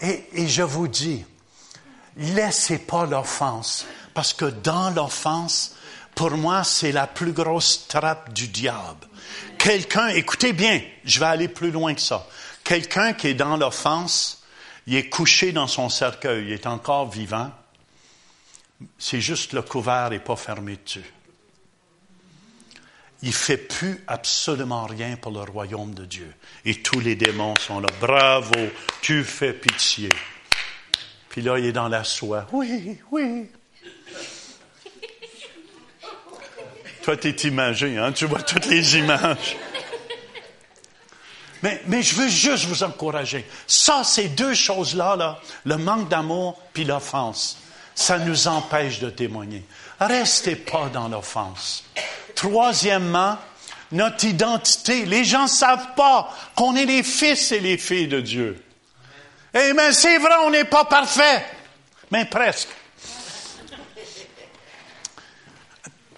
[0.00, 1.24] Et, je vous dis,
[2.16, 3.86] laissez pas l'offense.
[4.14, 5.74] Parce que dans l'offense,
[6.14, 9.06] pour moi, c'est la plus grosse trappe du diable.
[9.58, 12.26] Quelqu'un, écoutez bien, je vais aller plus loin que ça.
[12.64, 14.42] Quelqu'un qui est dans l'offense,
[14.86, 17.50] il est couché dans son cercueil, il est encore vivant,
[18.98, 21.04] c'est juste le couvert n'est pas fermé dessus.
[23.22, 26.32] Il fait plus absolument rien pour le royaume de Dieu.
[26.64, 27.88] Et tous les démons sont là.
[28.00, 28.68] Bravo,
[29.00, 30.10] tu fais pitié.
[31.28, 32.46] Puis là, il est dans la soie.
[32.52, 33.48] Oui, oui.
[37.02, 38.12] Toi, tu es imagé, hein?
[38.12, 39.56] tu vois toutes les images.
[41.62, 43.46] Mais, mais je veux juste vous encourager.
[43.66, 47.58] Ça, ces deux choses-là, là, le manque d'amour puis l'offense,
[47.94, 49.64] ça nous empêche de témoigner.
[50.00, 51.84] Restez pas dans l'offense.
[52.36, 53.38] Troisièmement,
[53.90, 55.04] notre identité.
[55.04, 58.62] Les gens ne savent pas qu'on est les fils et les filles de Dieu.
[59.52, 61.44] Eh bien, c'est vrai, on n'est pas parfait,
[62.10, 62.68] mais presque.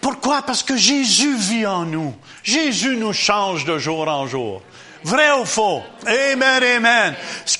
[0.00, 0.42] Pourquoi?
[0.42, 2.16] Parce que Jésus vit en nous.
[2.42, 4.62] Jésus nous change de jour en jour.
[5.04, 5.82] Vrai ou faux?
[6.06, 7.14] Amen, amen.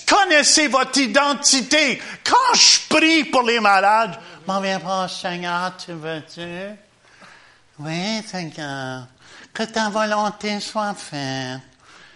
[0.06, 2.00] Connaissez votre identité.
[2.24, 6.87] Quand je prie pour les malades, m'en viens pas, Seigneur, tu veux-tu?
[7.80, 9.06] Oui, Seigneur.
[9.54, 11.60] Que ta volonté soit faite.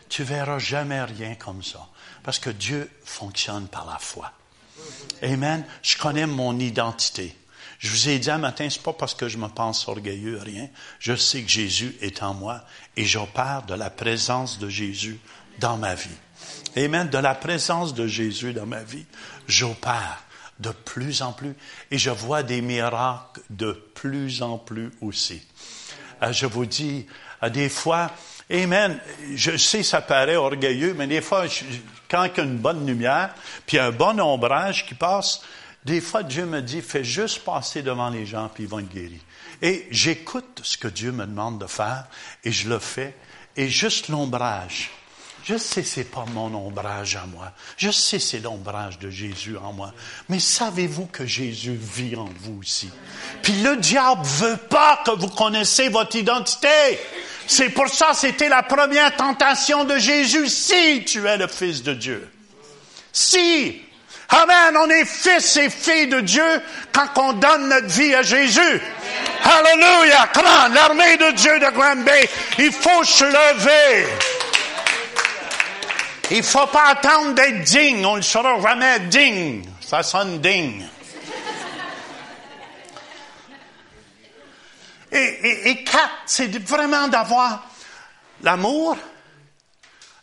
[0.09, 1.89] Tu verras jamais rien comme ça.
[2.23, 4.33] Parce que Dieu fonctionne par la foi.
[5.23, 5.65] Amen.
[5.83, 7.37] Je connais mon identité.
[7.79, 10.69] Je vous ai dit un matin, c'est pas parce que je me pense orgueilleux, rien.
[10.99, 12.65] Je sais que Jésus est en moi
[12.97, 15.19] et j'opère de la présence de Jésus
[15.59, 16.09] dans ma vie.
[16.77, 17.09] Amen.
[17.09, 19.07] De la présence de Jésus dans ma vie,
[19.47, 20.25] j'opère
[20.61, 21.55] de plus en plus
[21.91, 25.43] et je vois des miracles de plus en plus aussi.
[26.23, 27.07] Euh, je vous dis,
[27.43, 28.11] euh, des fois,
[28.53, 29.01] Amen.
[29.35, 31.47] Je sais, ça paraît orgueilleux, mais des fois,
[32.11, 33.35] quand il y a une bonne lumière,
[33.67, 35.41] puis un bon ombrage qui passe,
[35.85, 38.93] des fois, Dieu me dit, fais juste passer devant les gens, puis ils vont être
[38.93, 39.23] guéris.
[39.63, 42.07] Et j'écoute ce que Dieu me demande de faire,
[42.45, 43.15] et je le fais.
[43.57, 44.91] Et juste l'ombrage.
[45.45, 47.53] Je sais c'est pas mon ombrage à moi.
[47.77, 49.93] Je sais c'est l'ombrage de Jésus en moi.
[50.29, 52.91] Mais savez-vous que Jésus vit en vous aussi?
[53.43, 56.69] Puis le diable veut pas que vous connaissiez votre identité.
[57.47, 60.49] C'est pour ça c'était la première tentation de Jésus.
[60.49, 62.31] Si tu es le Fils de Dieu.
[63.13, 63.83] Si
[64.33, 64.77] Amen.
[64.79, 66.63] On est fils et filles de Dieu
[66.93, 68.81] quand on donne notre vie à Jésus.
[69.45, 70.27] Alléluia.
[70.33, 72.29] Come l'armée de Dieu de Grand Bay,
[72.59, 74.09] il faut se lever.
[76.31, 78.05] Il faut pas attendre d'être digne.
[78.07, 79.65] On ne sera jamais digne.
[79.81, 80.87] Ça sonne digne.
[85.15, 87.67] Et, quatre, c'est vraiment d'avoir
[88.43, 88.97] l'amour.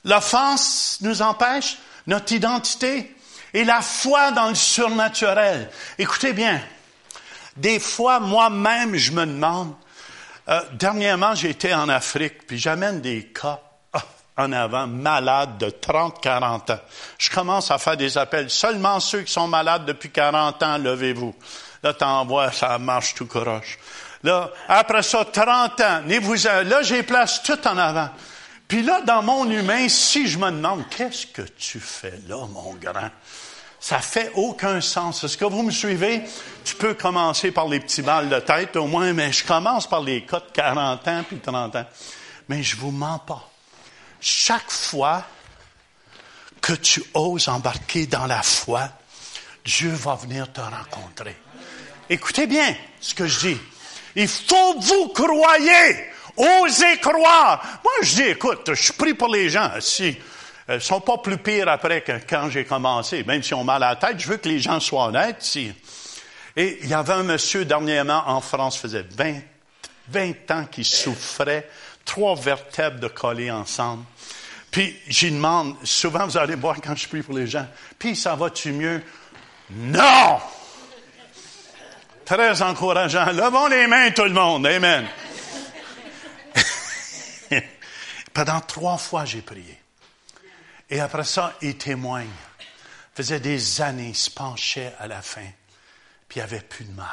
[0.03, 1.77] L'offense nous empêche.
[2.07, 3.15] Notre identité
[3.53, 5.69] et la foi dans le surnaturel.
[5.99, 6.59] Écoutez bien,
[7.55, 9.75] des fois, moi-même, je me demande,
[10.47, 13.61] euh, dernièrement, j'étais en Afrique, puis j'amène des cas
[14.39, 16.79] en avant, malades de 30, 40 ans.
[17.17, 18.49] Je commence à faire des appels.
[18.49, 21.35] Seulement ceux qui sont malades depuis 40 ans, levez-vous.
[21.83, 23.77] Là, t'envoies, ça marche tout croche.
[24.23, 28.09] Là, après ça, 30 ans, vous là, j'ai place tout en avant.
[28.67, 32.75] Puis là, dans mon humain, si je me demande, qu'est-ce que tu fais là, mon
[32.75, 33.09] grand?
[33.79, 35.23] Ça fait aucun sens.
[35.23, 36.23] Est-ce que vous me suivez?
[36.63, 40.01] Tu peux commencer par les petits balles de tête au moins, mais je commence par
[40.01, 41.85] les cas de 40 ans puis 30 ans.
[42.49, 43.48] Mais je vous mens pas.
[44.21, 45.23] Chaque fois
[46.61, 48.89] que tu oses embarquer dans la foi,
[49.63, 51.37] Dieu va venir te rencontrer.
[52.09, 53.57] Écoutez bien ce que je dis.
[54.15, 56.09] Il faut vous croyez.
[56.35, 57.79] Osez croire.
[57.83, 59.71] Moi, je dis, écoute, je prie pour les gens.
[59.79, 60.17] Si
[60.69, 63.23] euh, sont pas plus pires après que quand j'ai commencé.
[63.23, 65.57] Même si on mal à la tête, je veux que les gens soient honnêtes.
[66.55, 69.39] Et il y avait un monsieur dernièrement en France, faisait 20,
[70.09, 71.67] 20 ans qu'il souffrait,
[72.09, 74.03] trois vertèbres de coller ensemble.
[74.71, 77.67] Puis j'y demande, souvent vous allez voir quand je prie pour les gens,
[77.99, 79.03] puis ça va-tu mieux?
[79.69, 80.39] Non!
[82.25, 83.27] Très encourageant.
[83.27, 84.65] Levons les mains tout le monde.
[84.65, 85.07] Amen.
[88.33, 89.79] Pendant trois fois, j'ai prié.
[90.89, 92.27] Et après ça, il témoigne.
[92.59, 95.45] Il faisait des années, il se penchait à la fin,
[96.27, 97.05] puis il avait plus de mal.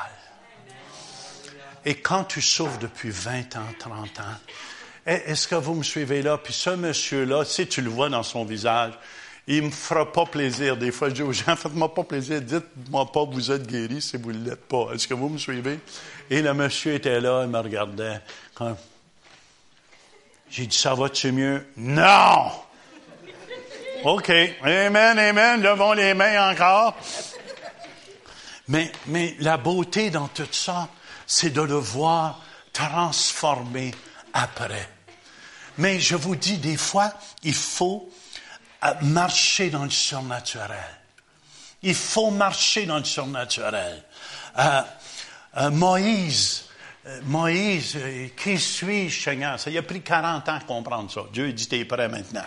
[1.85, 4.39] Et quand tu souffres depuis 20 ans, 30 ans,
[5.07, 6.37] est-ce que vous me suivez là?
[6.37, 8.93] Puis ce monsieur-là, si tu le vois dans son visage,
[9.47, 10.77] il me fera pas plaisir.
[10.77, 14.17] Des fois, je dis aux gens, faites-moi pas plaisir, dites-moi pas vous êtes guéri si
[14.17, 14.89] vous ne l'êtes pas.
[14.93, 15.79] Est-ce que vous me suivez?
[16.29, 18.21] Et le monsieur était là, il me regardait.
[20.51, 21.67] J'ai dit, ça va-tu mieux?
[21.77, 22.51] Non!
[24.05, 24.31] OK.
[24.63, 25.63] Amen, amen.
[25.63, 26.97] Levons les mains encore.
[28.69, 30.89] Mais, mais la beauté dans tout ça,
[31.27, 32.43] c'est de le voir
[32.73, 33.93] transformé
[34.33, 34.96] après.
[35.79, 37.13] Mais je vous dis, des fois,
[37.43, 38.11] il faut
[38.85, 40.71] euh, marcher dans le surnaturel.
[41.83, 44.03] Il faut marcher dans le surnaturel.
[44.59, 44.83] Euh,
[45.59, 46.65] euh, Moïse,
[47.25, 47.99] Moïse,
[48.37, 49.61] qui suis-je, Seigneur?
[49.61, 51.23] Ça a pris 40 ans à comprendre ça.
[51.33, 52.47] Dieu dit, t'es prêt maintenant.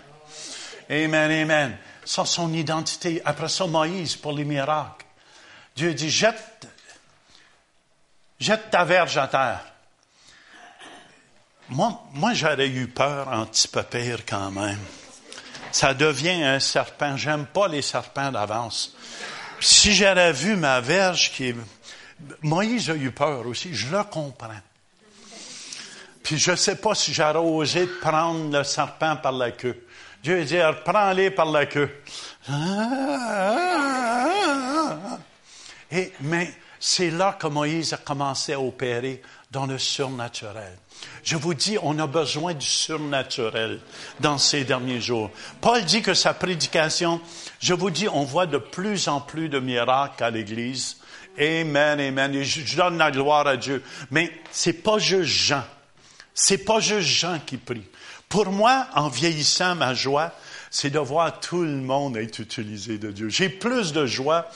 [0.89, 1.77] Amen, amen.
[2.03, 3.21] Ça, son identité.
[3.23, 5.05] Après ça, Moïse pour les miracles.
[5.75, 6.67] Dieu dit, jette,
[8.39, 9.65] jette ta verge à terre.
[11.70, 14.80] Moi, j'aurais eu peur un petit peu pire quand même.
[15.72, 17.15] Ça devient un serpent.
[17.15, 18.95] J'aime pas les serpents d'avance.
[19.59, 21.53] Si j'aurais vu ma verge qui.
[22.41, 24.49] Moïse a eu peur aussi, je le comprends.
[26.24, 29.86] Puis je ne sais pas si j'aurais osé prendre le serpent par la queue.
[30.22, 31.89] Dieu dit, prends-les par la queue.
[35.91, 40.78] Et, mais c'est là que Moïse a commencé à opérer dans le surnaturel.
[41.24, 43.80] Je vous dis, on a besoin du surnaturel
[44.20, 45.32] dans ces derniers jours.
[45.62, 47.22] Paul dit que sa prédication,
[47.60, 50.97] je vous dis, on voit de plus en plus de miracles à l'Église.
[51.38, 52.43] Amen, amen.
[52.43, 53.84] je donne la gloire à Dieu.
[54.12, 55.64] Mais c'est pas juste Jean.
[56.34, 57.86] C'est pas juste Jean qui prie.
[58.28, 60.34] Pour moi, en vieillissant, ma joie,
[60.70, 63.30] c'est de voir tout le monde être utilisé de Dieu.
[63.30, 64.50] J'ai plus de joie.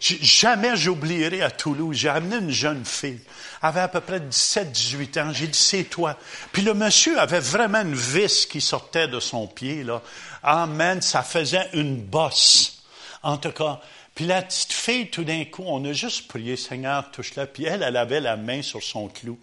[0.00, 3.20] Jamais j'oublierai à Toulouse, j'ai amené une jeune fille,
[3.62, 6.16] elle avait à peu près 17-18 ans, j'ai dit, c'est toi.
[6.52, 10.00] Puis le monsieur avait vraiment une vis qui sortait de son pied, là.
[10.42, 12.82] Amen, ça faisait une bosse.
[13.22, 13.80] En tout cas,
[14.14, 17.46] puis la petite fille, tout d'un coup, on a juste prié, Seigneur, touche-la.
[17.46, 19.38] Puis elle, elle avait la main sur son clou.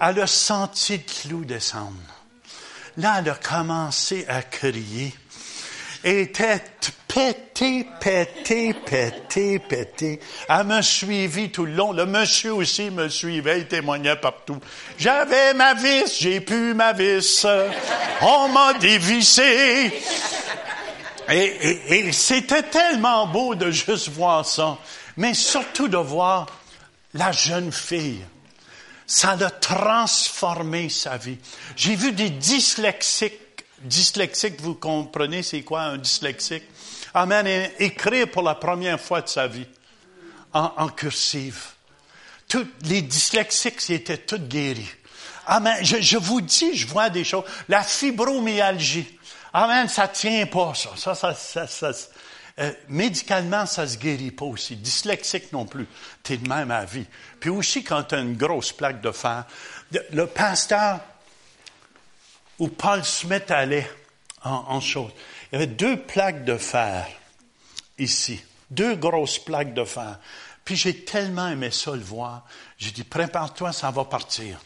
[0.00, 1.96] Elle a senti le clou descendre.
[2.96, 5.14] Là, elle a commencé à crier.
[6.04, 6.62] Était
[7.06, 10.20] pété, pété, pété, pété.
[10.48, 11.92] Elle m'a suivi tout le long.
[11.92, 14.58] Le monsieur aussi me suivait, il témoignait partout.
[14.98, 17.46] J'avais ma vis, j'ai pu ma vis.
[18.20, 19.92] On m'a dévissé.
[21.28, 24.76] Et, et c'était tellement beau de juste voir ça,
[25.16, 26.46] mais surtout de voir
[27.14, 28.24] la jeune fille
[29.12, 31.36] ça a transformé sa vie.
[31.76, 33.41] J'ai vu des dyslexiques.
[33.82, 36.64] Dyslexiques, vous comprenez c'est quoi un dyslexique?
[37.14, 37.70] Amen.
[37.78, 39.66] Écrire pour la première fois de sa vie
[40.52, 41.62] en, cursive.
[42.48, 44.90] Tous les dyslexiques, étaient tous guéris.
[45.46, 45.76] Amen.
[45.82, 47.44] Je, je, vous dis, je vois des choses.
[47.68, 49.18] La fibromyalgie.
[49.52, 50.90] Amen, ça tient pas, ça.
[50.96, 51.92] Ça, ça, ça, ça,
[52.58, 54.76] euh, médicalement, ça se guérit pas aussi.
[54.76, 55.86] Dyslexique non plus.
[56.22, 57.06] Tu es de même à vie.
[57.40, 59.44] Puis aussi, quand tu as une grosse plaque de fer,
[60.12, 61.00] le pasteur
[62.62, 63.90] où Paul Smith allait
[64.44, 65.12] en, en chose,
[65.50, 67.06] il y avait deux plaques de fer
[67.98, 68.40] ici.
[68.70, 70.18] Deux grosses plaques de fer.
[70.64, 72.46] Puis j'ai tellement aimé ça le voir.
[72.78, 74.58] J'ai dit, prépare-toi, ça va partir.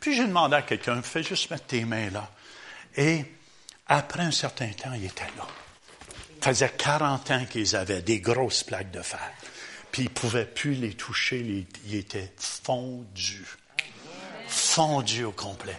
[0.00, 2.28] Puis j'ai demandé à quelqu'un, fais juste mettre tes mains là.
[2.96, 3.24] Et
[3.86, 5.46] après un certain temps, il était là
[6.46, 9.32] faisait 40 ans qu'ils avaient des grosses plaques de fer.
[9.90, 13.46] Puis ils ne pouvaient plus les toucher, ils étaient fondus.
[14.46, 15.76] Fondus au complet.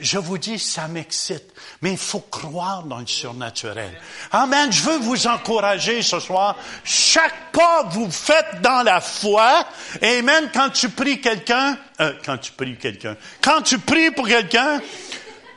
[0.00, 3.90] Je, vous dis, ça m'excite, mais il faut croire dans le surnaturel.
[4.30, 4.70] Amen.
[4.70, 6.56] Je veux vous encourager ce soir.
[6.84, 9.64] Chaque pas que vous faites dans la foi,
[10.02, 14.80] Amen, quand tu pries quelqu'un, euh, quand tu pries quelqu'un, quand tu pries pour quelqu'un,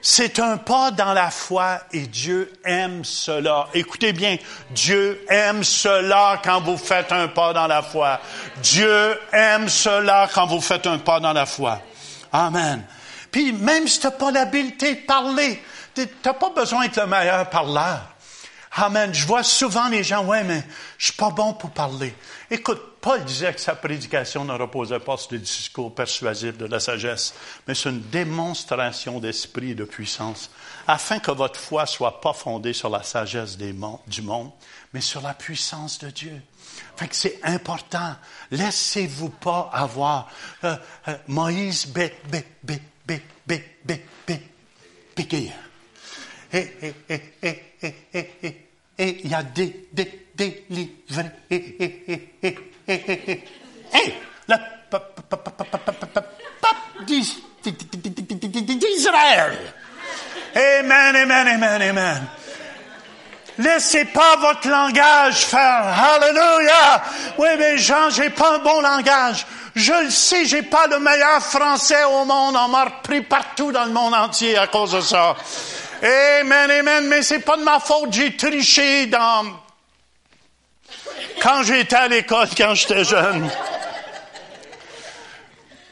[0.01, 3.67] c'est un pas dans la foi et Dieu aime cela.
[3.73, 4.37] Écoutez bien,
[4.71, 8.19] Dieu aime cela quand vous faites un pas dans la foi.
[8.61, 11.81] Dieu aime cela quand vous faites un pas dans la foi.
[12.31, 12.83] Amen.
[13.33, 15.61] Puis même si tu n'as pas l'habileté de parler,
[15.95, 18.13] tu n'as pas besoin d'être le meilleur parleur.
[18.75, 19.13] Amen.
[19.13, 20.63] Je vois souvent les gens, ouais, mais
[20.97, 22.13] je suis pas bon pour parler.
[22.49, 26.79] Écoute, Paul disait que sa prédication ne reposait pas sur le discours persuasif de la
[26.79, 27.33] sagesse,
[27.67, 30.51] mais sur une démonstration d'esprit et de puissance,
[30.87, 33.75] afin que votre foi soit pas fondée sur la sagesse des
[34.07, 34.51] du monde,
[34.93, 36.41] mais sur la puissance de Dieu.
[36.95, 38.15] Fait que c'est important.
[38.51, 40.29] Laissez-vous pas avoir
[40.63, 40.75] euh,
[41.07, 44.39] euh, Moïse bé, bé, bé, bé, bé, bé, bé,
[45.15, 45.51] piqué.
[46.51, 51.31] Et, et, et, et, et, et, et, et il y a des, des, délivrés.
[51.49, 53.43] Et, et, et, et, et, et,
[53.93, 54.13] et,
[54.47, 54.57] le
[58.77, 59.57] d'Israël.
[60.55, 62.42] Amen, amen, amen, amen.
[63.57, 65.85] Laissez pas votre langage faire.
[65.85, 67.03] Hallelujah.
[67.37, 69.45] Oui, mais Jean, j'ai pas un bon langage.
[69.75, 72.55] Je le sais, j'ai pas le meilleur français au monde.
[72.57, 75.35] On m'a repris partout dans le monde entier à cause de ça.
[76.03, 79.45] Amen, amen, mais c'est pas de ma faute, j'ai triché dans...
[81.41, 83.49] Quand j'étais à l'école, quand j'étais jeune.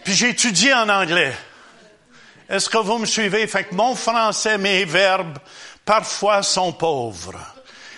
[0.03, 1.34] Puis j'ai étudié en anglais.
[2.49, 3.47] Est-ce que vous me suivez?
[3.47, 5.38] Fait que mon français, mes verbes,
[5.92, 7.38] parfois sont pauvres.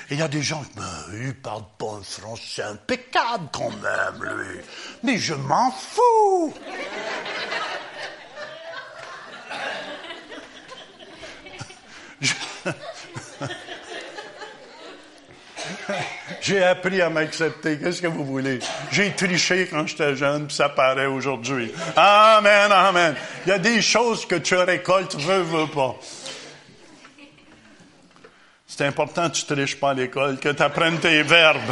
[0.10, 4.20] il y a des gens qui me il parle pas un français impeccable quand même,
[4.20, 4.62] lui.
[5.04, 6.56] Mais je m'en fous.
[16.42, 17.78] J'ai appris à m'accepter.
[17.78, 18.58] Qu'est-ce que vous voulez?
[18.92, 21.72] J'ai triché quand j'étais jeune, puis ça paraît aujourd'hui.
[21.96, 23.14] Amen, amen.
[23.46, 25.96] Il y a des choses que tu récoltes, veux, veux pas.
[28.76, 31.72] C'est important que tu triches pas à l'école, que tu apprennes tes verbes.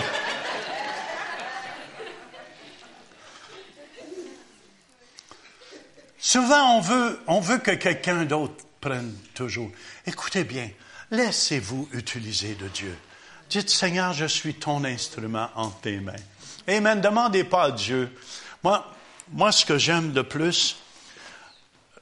[6.19, 9.71] Souvent, on veut, on veut que quelqu'un d'autre prenne toujours.
[10.05, 10.69] Écoutez bien,
[11.09, 12.95] laissez-vous utiliser de Dieu.
[13.49, 16.13] Dites, Seigneur, je suis ton instrument en tes mains.
[16.67, 17.01] Amen.
[17.01, 18.15] Demandez pas à Dieu.
[18.63, 18.85] Moi,
[19.31, 20.77] moi, ce que j'aime le plus,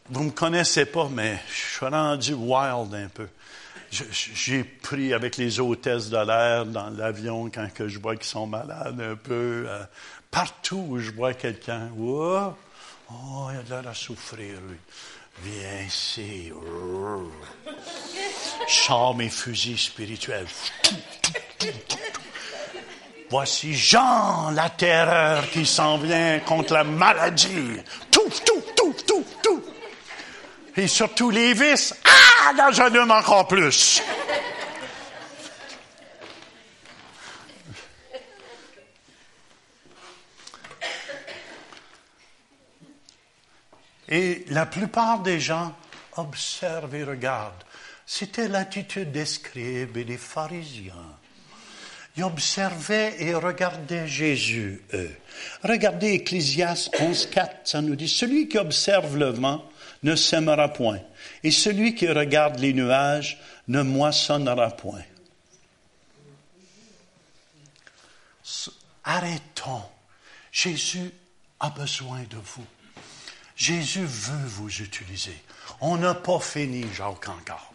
[0.09, 3.29] vous me connaissez pas, mais je suis rendu wild un peu.
[3.91, 8.45] J'ai pris avec les hôtesses de l'air dans l'avion quand que je vois qu'ils sont
[8.45, 9.65] malades un peu.
[9.67, 9.83] Euh,
[10.29, 12.53] partout où je vois quelqu'un, oh,
[13.11, 14.77] oh, il a de l'air à souffrir, lui.
[15.43, 16.51] Viens ici.
[18.67, 20.47] Je mes fusils spirituels.
[23.29, 27.77] Voici Jean, la terreur qui s'en vient contre la maladie.
[28.11, 29.63] Tout, tout, tout, tout, tout.
[30.75, 31.93] Et surtout les vices.
[32.05, 34.01] Ah, dans je homme encore plus.
[44.11, 45.75] Et la plupart des gens
[46.17, 47.63] observent et regardent.
[48.05, 51.15] C'était l'attitude des scribes et des pharisiens.
[52.17, 55.15] Ils observaient et regardaient Jésus, eux.
[55.63, 59.63] Regardez Ecclésiaste 11.4, ça nous dit, celui qui observe le vent
[60.03, 60.99] ne sèmera point,
[61.43, 65.03] et celui qui regarde les nuages ne moissonnera point.
[69.03, 69.83] Arrêtons.
[70.51, 71.11] Jésus
[71.59, 72.65] a besoin de vous.
[73.55, 75.35] Jésus veut vous utiliser.
[75.81, 77.71] On n'a pas fini, Jacques, encore.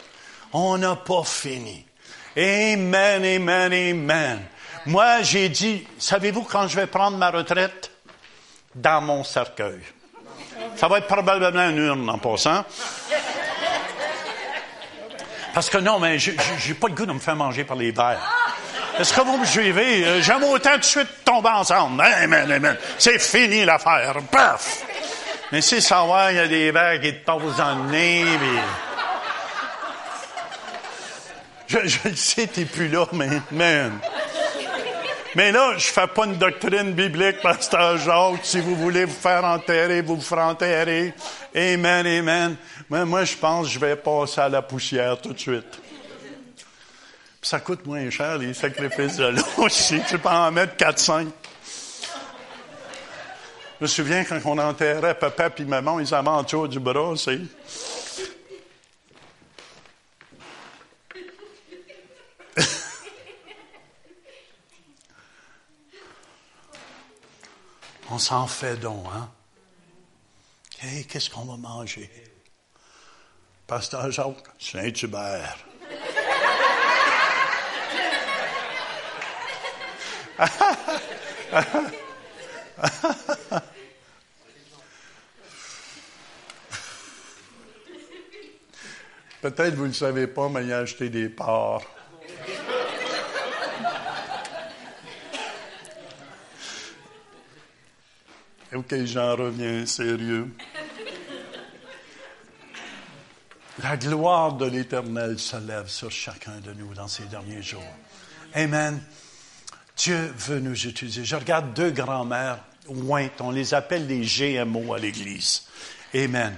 [0.52, 1.84] On n'a pas fini.
[2.36, 4.40] Amen, amen, amen.
[4.86, 7.90] Moi, j'ai dit, savez-vous quand je vais prendre ma retraite?
[8.74, 9.80] Dans mon cercueil.
[10.76, 12.64] Ça va être probablement une urne en passant.
[15.54, 18.18] Parce que non, mais j'ai pas le goût de me faire manger par les vers.
[18.98, 20.04] Est-ce que vous me suivez?
[20.04, 22.00] Euh, j'aime autant tout de suite tomber ensemble.
[22.00, 22.76] Amen, amen.
[22.96, 24.14] C'est fini l'affaire.
[24.30, 24.82] Paf!
[25.50, 28.24] Mais c'est savoir, il y a des verres qui te passent dans le nez,
[31.66, 33.88] Je, je le sais, t'es plus là, mais.
[35.36, 38.44] Mais là, je fais pas une doctrine biblique, pasteur Jacques.
[38.44, 41.12] Si vous voulez vous faire enterrer, vous vous ferez enterrer.
[41.54, 42.56] Amen, amen.
[42.88, 45.80] Mais moi, je pense que je vais passer à la poussière tout de suite.
[47.42, 50.00] ça coûte moins cher, les sacrifices de l'eau aussi.
[50.08, 51.26] Tu peux en mettre 4-5.
[53.80, 57.40] Je me souviens quand on enterrait papa et maman, ils avaient autour du bras, c'est.
[68.24, 69.28] S'en fait donc, hein?
[70.80, 72.10] Hey, qu'est-ce qu'on va manger?
[73.66, 75.58] Pasteur Jacques, Saint-Hubert.
[89.42, 91.82] Peut-être vous ne le savez pas, mais il a acheté des parts.
[98.74, 100.48] OK, j'en reviens sérieux.
[103.82, 107.82] La gloire de l'Éternel se lève sur chacun de nous dans ces derniers jours.
[108.52, 109.00] Amen.
[109.96, 111.24] Dieu veut nous utiliser.
[111.24, 112.58] Je regarde deux grands-mères
[112.88, 113.40] ointes.
[113.40, 115.68] On les appelle les GMO à l'Église.
[116.12, 116.56] Amen.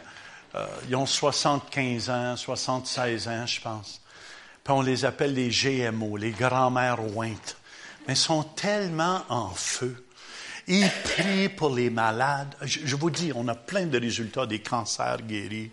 [0.54, 4.00] Euh, ils ont 75 ans, 76 ans, je pense.
[4.64, 7.56] Puis on les appelle les GMO, les grands-mères ointes.
[8.06, 10.05] Mais ils sont tellement en feu.
[10.68, 12.54] Ils prient pour les malades.
[12.62, 15.70] Je, vous dis, on a plein de résultats des cancers guéris.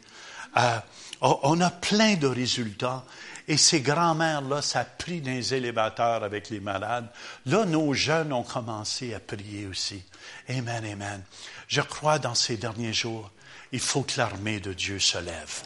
[0.57, 0.79] Euh,
[1.21, 3.03] on a plein de résultats.
[3.47, 7.07] Et ces grands-mères-là, ça prie dans les élévateurs avec les malades.
[7.45, 10.01] Là, nos jeunes ont commencé à prier aussi.
[10.47, 11.21] Amen, amen.
[11.67, 13.31] Je crois dans ces derniers jours,
[13.71, 15.61] il faut que l'armée de Dieu se lève.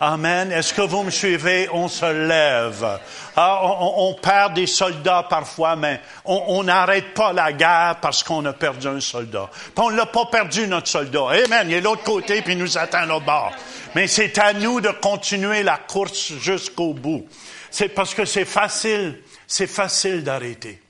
[0.00, 0.52] Amen.
[0.52, 1.68] Est-ce que vous me suivez?
[1.72, 2.98] On se lève.
[3.34, 8.52] Ah, on, perd des soldats parfois, mais on n'arrête pas la guerre parce qu'on a
[8.52, 9.48] perdu un soldat.
[9.52, 11.28] Puis on l'a pas perdu, notre soldat.
[11.44, 11.66] Amen.
[11.68, 13.52] Il est l'autre côté, puis il nous attend l'autre bord.
[13.94, 17.26] Mais c'est à nous de continuer la course jusqu'au bout.
[17.70, 20.80] C'est parce que c'est facile, c'est facile d'arrêter.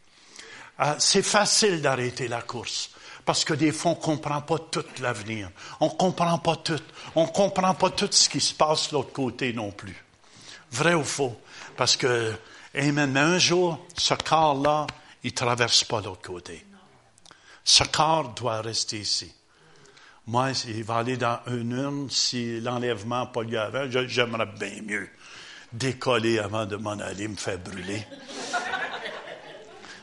[0.78, 2.90] Ah, c'est facile d'arrêter la course.
[3.26, 5.50] Parce que des fois, on comprend pas tout l'avenir.
[5.80, 6.80] On comprend pas tout.
[7.16, 10.02] On comprend pas tout ce qui se passe de l'autre côté non plus.
[10.70, 11.36] Vrai ou faux?
[11.76, 12.32] Parce que,
[12.74, 14.86] Amen, mais un jour, ce corps-là,
[15.24, 16.64] il traverse pas l'autre côté.
[17.64, 19.32] Ce corps doit rester ici.
[20.26, 23.86] Moi, il va aller dans une urne si l'enlèvement n'a pas lieu avant.
[23.90, 25.08] J'aimerais bien mieux
[25.72, 28.06] décoller avant de m'en aller me faire brûler.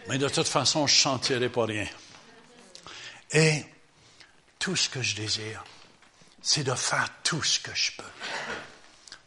[0.09, 1.87] Mais de toute façon, je ne sentirai pas rien.
[3.33, 3.65] Et
[4.59, 5.63] tout ce que je désire,
[6.41, 8.03] c'est de faire tout ce que je peux.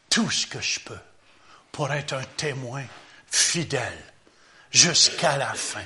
[0.08, 0.98] Tout ce que je peux
[1.72, 2.84] pour être un témoin
[3.30, 3.98] fidèle
[4.70, 5.84] jusqu'à la fin.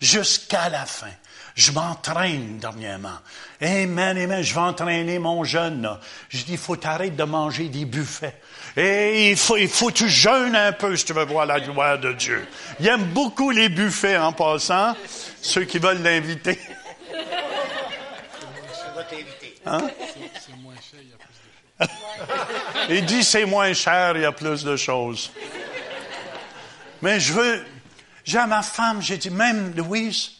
[0.00, 1.10] Jusqu'à la fin.
[1.54, 3.18] Je m'entraîne dernièrement.
[3.62, 4.42] Amen, amen.
[4.42, 5.88] Je vais entraîner mon jeune.
[6.28, 8.38] Je dis, il faut t'arrêter de manger des buffets.
[8.76, 11.60] Et il faut, il faut que tu jeûnes un peu si tu veux voir la
[11.60, 12.46] gloire de Dieu.
[12.78, 14.94] Il aime beaucoup les buffets en passant.
[15.40, 16.58] Ceux qui veulent l'inviter.
[19.66, 19.90] Hein?
[22.88, 25.30] il dit c'est moins cher, il y a plus de choses.
[27.02, 27.64] Mais je veux,
[28.24, 30.32] j'ai à ma femme, j'ai dit, même Louise,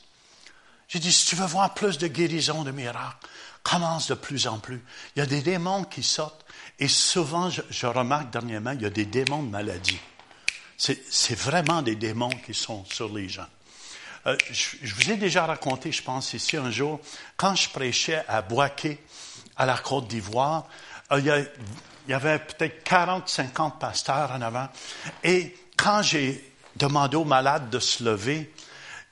[0.89, 3.27] j'ai dit, si tu veux voir plus de guérison, de miracles,
[3.63, 4.83] commence de plus en plus.
[5.15, 6.45] Il y a des démons qui sortent.
[6.79, 9.99] Et souvent, je, remarque dernièrement, il y a des démons de maladie.
[10.77, 13.47] C'est vraiment des démons qui sont sur les gens.
[14.27, 17.01] Euh, je, vous ai déjà raconté, je pense, ici un jour,
[17.37, 18.99] quand je prêchais à Boaké,
[19.57, 20.67] à la Côte d'Ivoire,
[21.13, 24.69] euh, il, y avait peut-être 40, 50 pasteurs en avant.
[25.23, 28.53] Et quand j'ai demandé aux malades de se lever,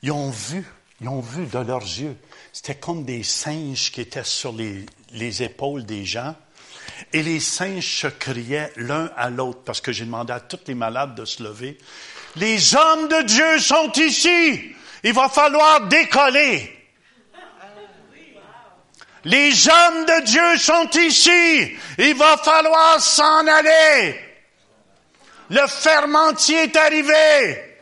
[0.01, 0.65] ils ont vu
[1.01, 2.15] ils ont vu de leurs yeux.
[2.53, 6.35] C'était comme des singes qui étaient sur les, les épaules des gens.
[7.11, 10.73] Et les singes se criaient l'un à l'autre, parce que j'ai demandé à tous les
[10.73, 11.77] malades de se lever.
[12.37, 14.75] Les hommes de Dieu sont ici.
[15.05, 16.71] Il va falloir décoller.
[19.23, 21.77] Les hommes de Dieu sont ici.
[21.99, 24.19] Il va falloir s'en aller.
[25.51, 27.77] Le fermentier est arrivé.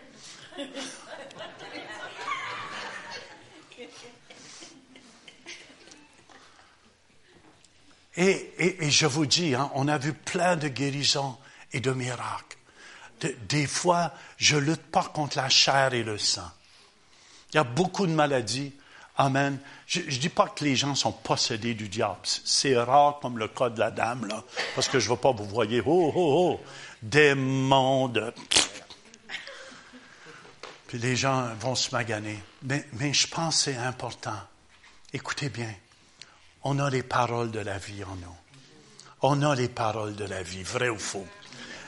[8.17, 11.38] Et, je vous dis, hein, on a vu plein de guérisons
[11.71, 12.57] et de miracles.
[13.47, 16.51] des fois, je lutte pas contre la chair et le sang.
[17.54, 18.74] Il y a beaucoup de maladies.
[19.18, 19.60] Amen.
[19.86, 22.20] Je ne dis pas que les gens sont possédés du diable.
[22.24, 24.43] C'est rare comme le cas de la dame, là,
[24.74, 26.60] parce que je ne veux pas vous voyez, oh, oh, oh,
[27.01, 28.34] démons de...
[30.88, 32.39] Puis les gens vont se maganer.
[32.64, 34.39] Mais, je pense que c'est important.
[35.12, 35.74] Écoutez bien
[36.64, 38.36] on a les paroles de la vie en nous.
[39.22, 41.28] On a les paroles de la vie, vrai ou faux.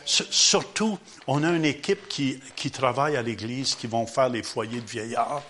[0.05, 4.81] Surtout, on a une équipe qui, qui travaille à l'église, qui vont faire les foyers
[4.81, 5.43] de vieillards.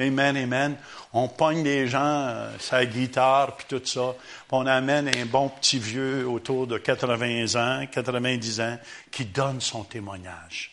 [0.00, 0.76] Amen, amen.
[1.12, 4.14] On pogne des gens, euh, sa guitare, puis tout ça.
[4.50, 8.78] on amène un bon petit vieux autour de 80 ans, 90 ans,
[9.10, 10.70] qui donne son témoignage.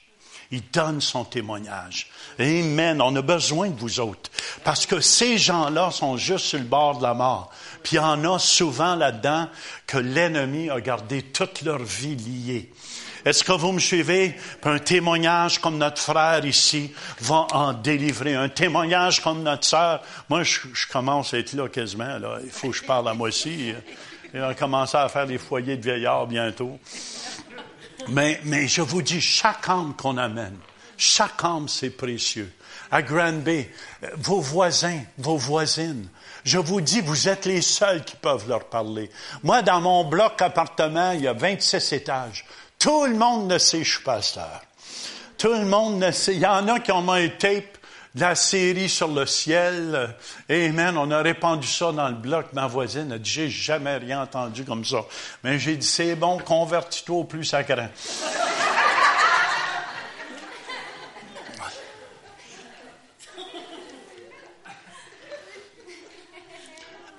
[0.51, 2.07] Il donne son témoignage.
[2.39, 3.01] Amen.
[3.01, 4.31] On a besoin de vous autres.
[4.63, 7.51] Parce que ces gens-là sont juste sur le bord de la mort.
[7.83, 9.49] Puis il y en a souvent là-dedans
[9.85, 12.71] que l'ennemi a gardé toute leur vie liée.
[13.27, 14.37] Est-ce que vous me suivez?
[14.63, 18.35] un témoignage comme notre frère ici va en délivrer.
[18.35, 20.01] Un témoignage comme notre sœur.
[20.29, 22.19] Moi, je, commence à être là quasiment.
[22.41, 23.73] Il faut que je parle à moi aussi.
[24.33, 26.79] Il va commencer à faire des foyers de vieillards bientôt.
[28.07, 30.55] Mais, mais je vous dis, chaque âme qu'on amène,
[30.95, 32.49] chaque âme, c'est précieux.
[32.89, 33.69] À Grand Bay,
[34.15, 36.07] vos voisins, vos voisines,
[36.45, 39.09] je vous dis, vous êtes les seuls qui peuvent leur parler.
[39.43, 42.45] Moi, dans mon bloc appartement, il y a 26 étages.
[42.79, 44.61] Tout le monde ne sait je suis pasteur.
[45.37, 46.35] Tout le monde ne sait.
[46.35, 47.77] Il y en a qui ont un tape
[48.19, 50.15] la série sur le ciel.
[50.49, 50.97] Amen.
[50.97, 52.47] On a répandu ça dans le bloc.
[52.53, 55.05] Ma voisine a dit, j'ai jamais rien entendu comme ça.
[55.43, 57.87] Mais j'ai dit, c'est bon, convertis-toi au plus sacré.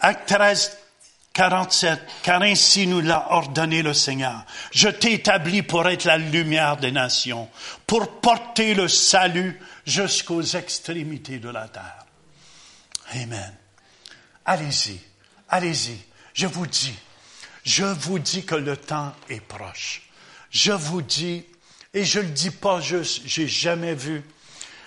[0.01, 0.79] Acte 13,
[1.39, 4.45] 47, car ainsi nous l'a ordonné le Seigneur.
[4.73, 7.49] Je t'ai établi pour être la lumière des nations,
[7.87, 12.05] pour porter le salut jusqu'aux extrémités de la terre.
[13.13, 13.55] Amen.
[14.47, 14.99] Allez-y,
[15.49, 15.97] allez-y.
[16.35, 16.99] Je vous dis,
[17.63, 20.03] je vous dis que le temps est proche.
[20.51, 21.45] Je vous dis,
[21.95, 24.25] et je le dis pas juste, j'ai jamais vu,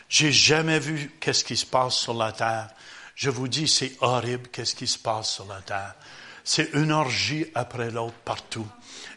[0.10, 2.68] j'ai jamais vu qu'est-ce qui se passe sur la terre.
[3.16, 5.96] Je vous dis, c'est horrible qu'est-ce qui se passe sur la terre.
[6.44, 8.68] C'est une orgie après l'autre partout.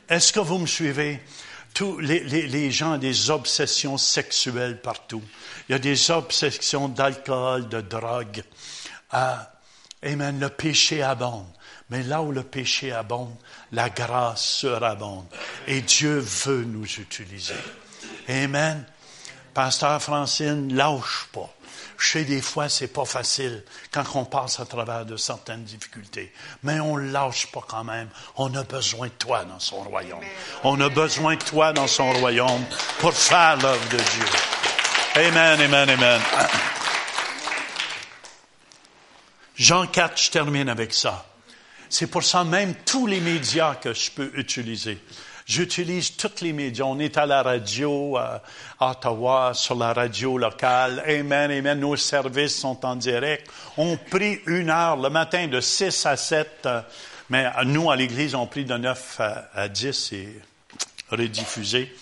[0.09, 1.21] Est-ce que vous me suivez?
[1.75, 5.23] tous les, gens ont des obsessions sexuelles partout.
[5.69, 8.45] Il y a des obsessions d'alcool, de drogue.
[9.11, 9.53] Ah,
[10.03, 10.39] amen.
[10.39, 11.49] Le péché abonde.
[11.91, 13.35] Mais là où le péché abonde,
[13.73, 15.27] la grâce surabonde.
[15.67, 17.55] Et Dieu veut nous utiliser.
[18.29, 18.85] Amen.
[19.53, 21.53] Pasteur Francine, lâche pas.
[21.99, 26.33] Sais, des fois, c'est pas facile quand on passe à travers de certaines difficultés.
[26.63, 28.09] Mais on lâche pas quand même.
[28.37, 30.21] On a besoin de toi dans son royaume.
[30.63, 32.65] On a besoin de toi dans son royaume
[33.01, 34.27] pour faire l'œuvre de Dieu.
[35.17, 36.21] Amen, amen, amen.
[39.57, 41.27] Jean 4, je termine avec ça.
[41.89, 44.99] C'est pour ça même tous les médias que je peux utiliser.
[45.47, 46.87] J'utilise tous les médias.
[46.87, 48.43] On est à la radio à
[48.81, 51.05] Ottawa, sur la radio locale.
[51.07, 51.79] Amen, amen.
[51.79, 53.51] Nos services sont en direct.
[53.77, 56.69] On prie une heure le matin de 6 à 7.
[57.29, 59.21] Mais nous, à l'Église, on prie de 9
[59.55, 60.41] à 10 et
[61.11, 61.95] rediffusé.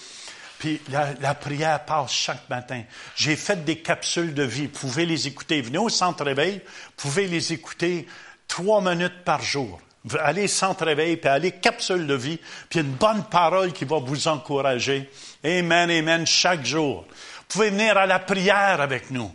[0.60, 2.84] Puis la, la, prière passe chaque matin.
[3.16, 4.66] J'ai fait des capsules de vie.
[4.66, 5.60] Vous pouvez les écouter.
[5.62, 6.60] Venez au centre réveil.
[6.64, 8.06] Vous pouvez les écouter
[8.46, 9.80] trois minutes par jour.
[10.20, 12.38] Allez centre réveil, puis allez capsule de vie,
[12.68, 15.08] puis une bonne parole qui va vous encourager.
[15.44, 17.04] Amen, amen, chaque jour.
[17.08, 19.32] Vous pouvez venir à la prière avec nous.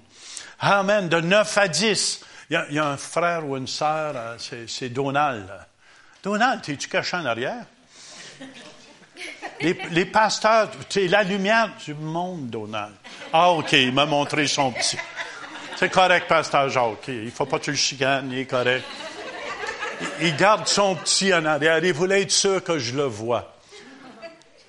[0.59, 2.21] Amen, de 9 à 10.
[2.49, 4.37] Il y a, un frère ou une sœur, euh,
[4.67, 5.49] c'est Donald.
[6.23, 7.65] Donald, es-tu caché en arrière?
[9.61, 12.93] Les, les pasteurs, es la lumière du monde, Donald.
[13.33, 14.97] Ah, OK, il m'a montré son petit.
[15.75, 17.07] C'est correct, pasteur Jacques.
[17.07, 18.83] Il ne faut pas que tu le chicanes, il est correct.
[20.21, 21.83] Il garde son petit en arrière.
[21.83, 23.55] Il voulait être sûr que je le vois.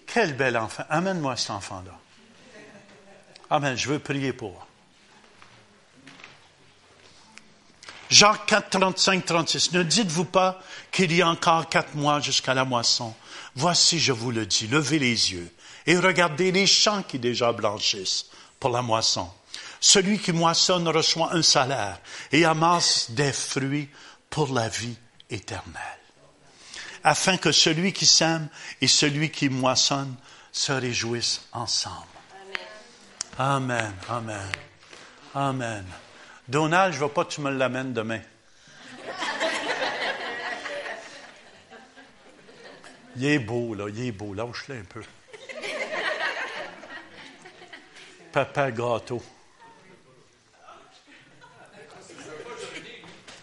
[0.06, 0.84] Quel bel enfant.
[0.88, 1.92] Amène-moi cet enfant-là.
[3.50, 3.76] Amen.
[3.76, 4.66] Je veux prier pour.
[8.10, 9.72] Jacques 4, 35, 36.
[9.72, 10.60] Ne dites-vous pas
[10.90, 13.14] qu'il y a encore quatre mois jusqu'à la moisson.
[13.54, 15.52] Voici, je vous le dis, levez les yeux
[15.86, 18.26] et regardez les champs qui déjà blanchissent
[18.58, 19.28] pour la moisson.
[19.80, 22.00] Celui qui moissonne reçoit un salaire
[22.32, 23.88] et amasse des fruits
[24.30, 24.96] pour la vie
[25.30, 25.82] éternelle.
[27.04, 28.48] Afin que celui qui sème
[28.80, 30.14] et celui qui moissonne
[30.52, 32.06] se réjouissent ensemble.
[33.38, 34.50] Amen, amen,
[35.34, 35.84] amen.
[36.48, 38.20] Donald, je ne veux pas que tu me l'amènes demain.
[43.16, 44.32] Il est beau, là, il est beau.
[44.32, 45.02] Lâche-le un peu.
[48.32, 49.22] Papa gâteau.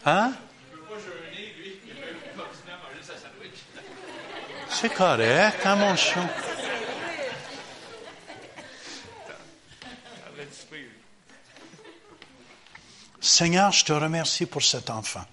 [0.05, 0.33] Hein?
[4.81, 5.95] C'est correct, hein, mon?
[13.21, 15.23] Seigneur, je te remercie pour cet enfant.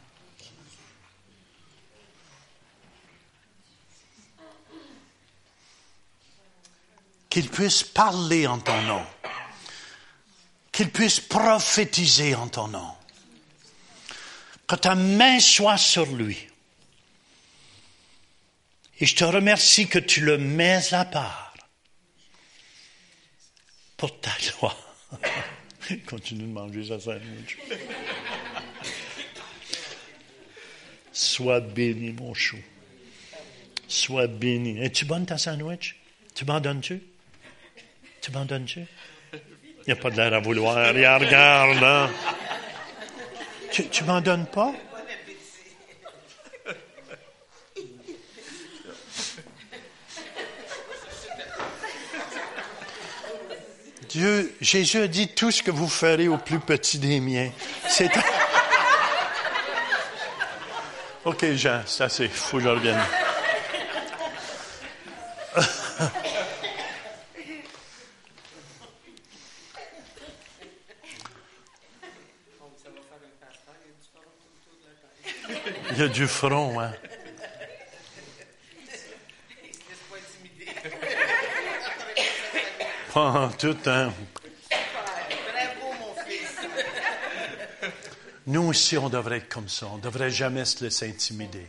[7.28, 9.05] Qu'il puisse parler en ton nom.
[10.70, 12.95] Qu'il puisse prophétiser en ton nom.
[14.68, 16.51] Que ta main soit sur lui.
[19.03, 21.53] Et je te remercie que tu le mets à part
[23.96, 24.78] pour ta gloire.
[26.07, 27.59] Continue de manger sa sandwich.
[31.12, 32.59] Sois béni, mon chou.
[33.88, 34.80] Sois béni.
[34.80, 35.96] Es-tu bonne ta sandwich?
[36.36, 37.03] Tu m'en donnes-tu?
[38.20, 38.86] Tu m'en donnes-tu?
[39.32, 39.40] Il
[39.88, 40.76] n'y a pas de l'air à vouloir.
[40.94, 42.09] regarde, hein?
[43.72, 44.72] Tu, tu m'en donnes pas?
[54.12, 57.50] Dieu, Jésus a dit tout ce que vous ferez au plus petit des miens.
[57.88, 58.10] C'est.
[61.24, 62.24] OK, Jean, c'est assez.
[62.24, 62.60] Il faut.
[62.60, 62.66] Il
[75.98, 76.92] y a du front, hein.
[83.12, 84.10] Pas tout, hein.
[88.46, 89.86] Nous aussi, on devrait être comme ça.
[89.92, 91.66] On ne devrait jamais se laisser intimider.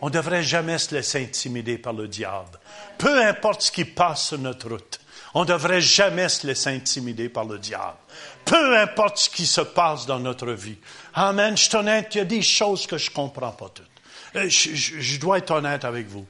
[0.00, 2.58] On ne devrait jamais se laisser intimider par le diable.
[2.98, 5.00] Peu importe ce qui passe sur notre route,
[5.32, 7.96] on ne devrait jamais se laisser intimider par le diable.
[8.44, 10.78] Peu importe ce qui se passe dans notre vie.
[11.14, 11.56] Amen.
[11.56, 13.90] Je suis honnête, il y a des choses que je ne comprends pas toutes.
[14.36, 16.26] Euh, je, je dois être honnête avec vous.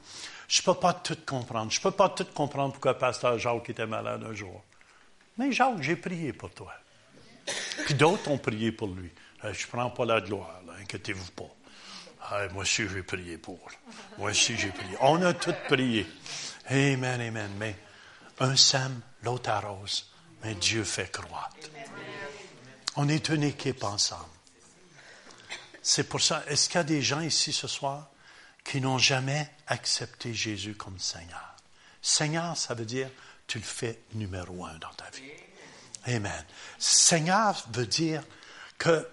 [0.47, 1.71] Je ne peux pas tout comprendre.
[1.71, 4.63] Je ne peux pas tout comprendre pourquoi Pasteur Jacques était malade un jour.
[5.37, 6.73] Mais Jacques, j'ai prié pour toi.
[7.85, 9.11] Puis d'autres ont prié pour lui.
[9.43, 11.49] Euh, je ne prends pas la gloire, inquiétez-vous pas.
[12.21, 13.59] Ah, moi aussi, j'ai prié pour.
[14.17, 14.97] Moi aussi, j'ai prié.
[15.01, 16.07] On a tous prié.
[16.69, 17.51] Amen, amen.
[17.59, 17.75] Mais
[18.39, 20.11] un sème, l'autre arrose.
[20.43, 21.69] Mais Dieu fait croître.
[22.95, 24.25] On est une équipe ensemble.
[25.81, 26.43] C'est pour ça.
[26.47, 28.09] Est-ce qu'il y a des gens ici ce soir?
[28.65, 31.55] Qui n'ont jamais accepté Jésus comme Seigneur.
[32.01, 33.09] Seigneur, ça veut dire
[33.47, 36.13] tu le fais numéro un dans ta vie.
[36.15, 36.43] Amen.
[36.77, 38.23] Seigneur veut dire
[38.77, 39.07] Que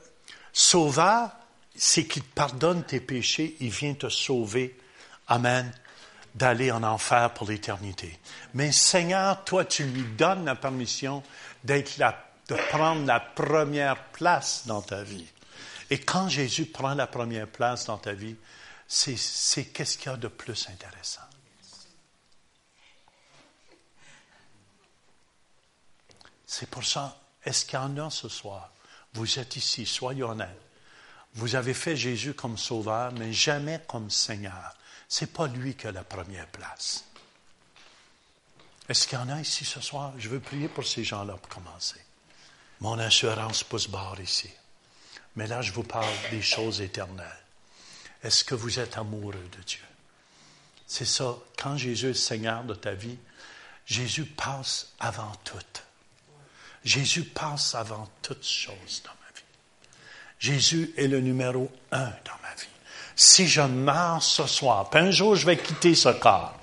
[0.53, 1.31] sauveur,
[1.75, 4.79] c'est qu'il pardonne tes péchés, il vient te sauver.
[5.29, 5.73] Amen.
[6.35, 8.19] D'aller en enfer pour l'éternité.
[8.55, 11.23] Mais Seigneur, toi, tu lui donnes la permission
[11.65, 15.27] de prendre la première place dans ta vie.
[15.91, 18.37] Et quand Jésus prend la première place dans ta vie,
[18.95, 21.23] c'est, qu'est-ce qu'il y a de plus intéressant?
[26.47, 28.71] C'est pour ça, est-ce qu'il y en a ce soir?
[29.15, 30.61] Vous êtes ici, soyez honnêtes.
[31.35, 34.77] Vous avez fait Jésus comme sauveur, mais jamais comme Seigneur.
[35.09, 37.05] C'est pas lui qui a la première place.
[38.91, 40.13] Est-ce qu'il y en a ici ce soir?
[40.19, 42.05] Je veux prier pour ces gens-là pour commencer.
[42.81, 44.51] Mon assurance pousse barre ici.
[45.37, 47.42] Mais là, je vous parle des choses éternelles.
[48.23, 49.81] Est-ce que vous êtes amoureux de Dieu?
[50.87, 51.37] C'est ça.
[51.57, 53.17] Quand Jésus est Seigneur de ta vie,
[53.87, 55.57] Jésus passe avant tout.
[56.85, 59.45] Jésus passe avant toutes choses dans ma vie.
[60.39, 62.67] Jésus est le numéro un dans ma vie.
[63.15, 66.59] Si je meurs ce soir, puis un jour je vais quitter ce corps,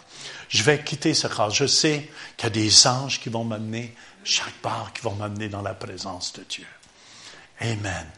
[0.49, 1.51] je vais quitter ce corps.
[1.51, 5.47] Je sais qu'il y a des anges qui vont m'amener chaque part, qui vont m'amener
[5.47, 6.67] dans la présence de Dieu.
[7.61, 8.09] Amen.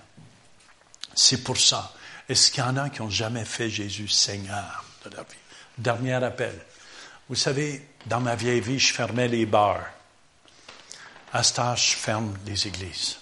[1.13, 1.93] C'est pour ça.
[2.29, 5.35] Est-ce qu'il y en a qui n'ont jamais fait Jésus Seigneur de leur vie?
[5.77, 6.59] Dernier appel.
[7.29, 9.85] Vous savez, dans ma vieille vie, je fermais les bars.
[11.33, 13.17] À ce temps, je ferme les églises.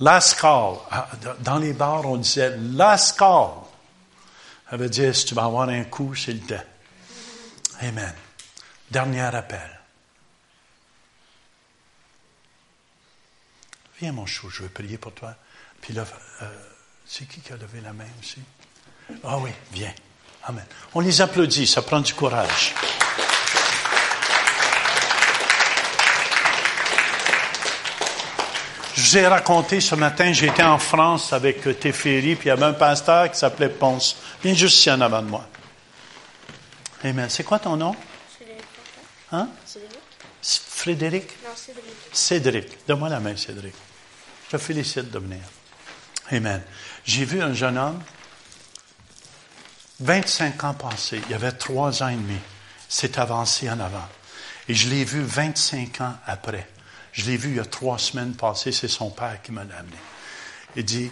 [0.00, 0.76] Last call.
[0.90, 1.08] Ah,
[1.40, 3.50] dans les bars, on disait last call.
[4.68, 6.64] Ça veut dire, si tu vas avoir un coup, c'est le temps.
[7.80, 8.14] Amen.
[8.90, 9.80] Dernier appel.
[13.98, 15.34] Viens, mon chou, je veux prier pour toi.
[15.80, 16.04] Puis là,
[16.42, 16.46] euh,
[17.10, 18.38] c'est qui qui a levé la main aussi?
[19.24, 19.92] Ah oui, viens.
[20.44, 20.64] Amen.
[20.94, 22.72] On les applaudit, ça prend du courage.
[28.94, 32.66] Je vous ai raconté ce matin, j'étais en France avec Teferi, puis il y avait
[32.66, 34.16] un pasteur qui s'appelait Ponce.
[34.44, 35.48] Viens juste ici en avant de moi.
[37.02, 37.28] Amen.
[37.28, 37.96] C'est quoi ton nom?
[38.38, 38.64] Cédric.
[39.32, 39.48] Hein?
[39.66, 39.98] Cédric?
[40.42, 41.24] Frédéric?
[41.42, 41.84] Non, Cédric.
[42.12, 42.86] Cédric.
[42.86, 43.74] Donne-moi la main, Cédric.
[44.46, 45.40] Je te félicite de venir.
[46.32, 46.62] Amen.
[47.04, 48.00] J'ai vu un jeune homme,
[50.00, 52.38] 25 ans passés, il y avait trois ans et demi,
[52.88, 54.08] s'est avancé en avant.
[54.68, 56.68] Et je l'ai vu 25 ans après.
[57.12, 59.96] Je l'ai vu il y a trois semaines passées, c'est son père qui m'a amené.
[60.76, 61.10] Il dit,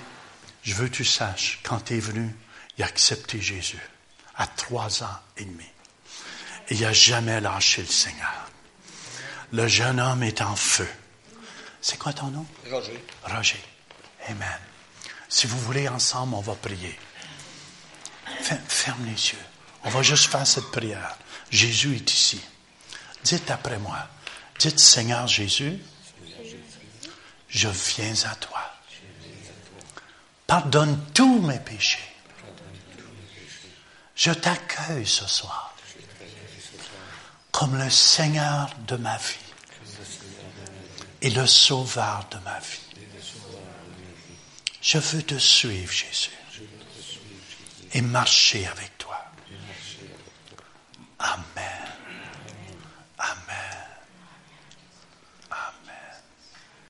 [0.62, 2.34] je veux que tu saches, quand tu es venu,
[2.76, 3.80] il a accepté Jésus
[4.36, 5.66] à trois ans et demi.
[6.68, 8.50] Et il n'a jamais lâché le Seigneur.
[9.52, 10.88] Le jeune homme est en feu.
[11.80, 12.46] C'est quoi ton nom?
[12.70, 13.02] Roger.
[13.24, 13.64] Roger.
[14.28, 14.67] Amen.
[15.28, 16.98] Si vous voulez, ensemble, on va prier.
[18.40, 19.44] Fer- Ferme les yeux.
[19.84, 21.16] On va juste faire cette prière.
[21.50, 22.40] Jésus est ici.
[23.24, 23.98] Dites après moi.
[24.58, 25.78] Dites, Seigneur Jésus,
[27.48, 28.60] je viens à toi.
[30.46, 31.98] Pardonne tous mes péchés.
[34.16, 35.74] Je t'accueille ce soir
[37.52, 39.34] comme le Seigneur de ma vie
[41.22, 42.87] et le Sauveur de ma vie.
[44.90, 46.30] Je veux te suivre, Jésus.
[47.92, 49.22] Et marcher avec toi.
[51.18, 51.87] Amen.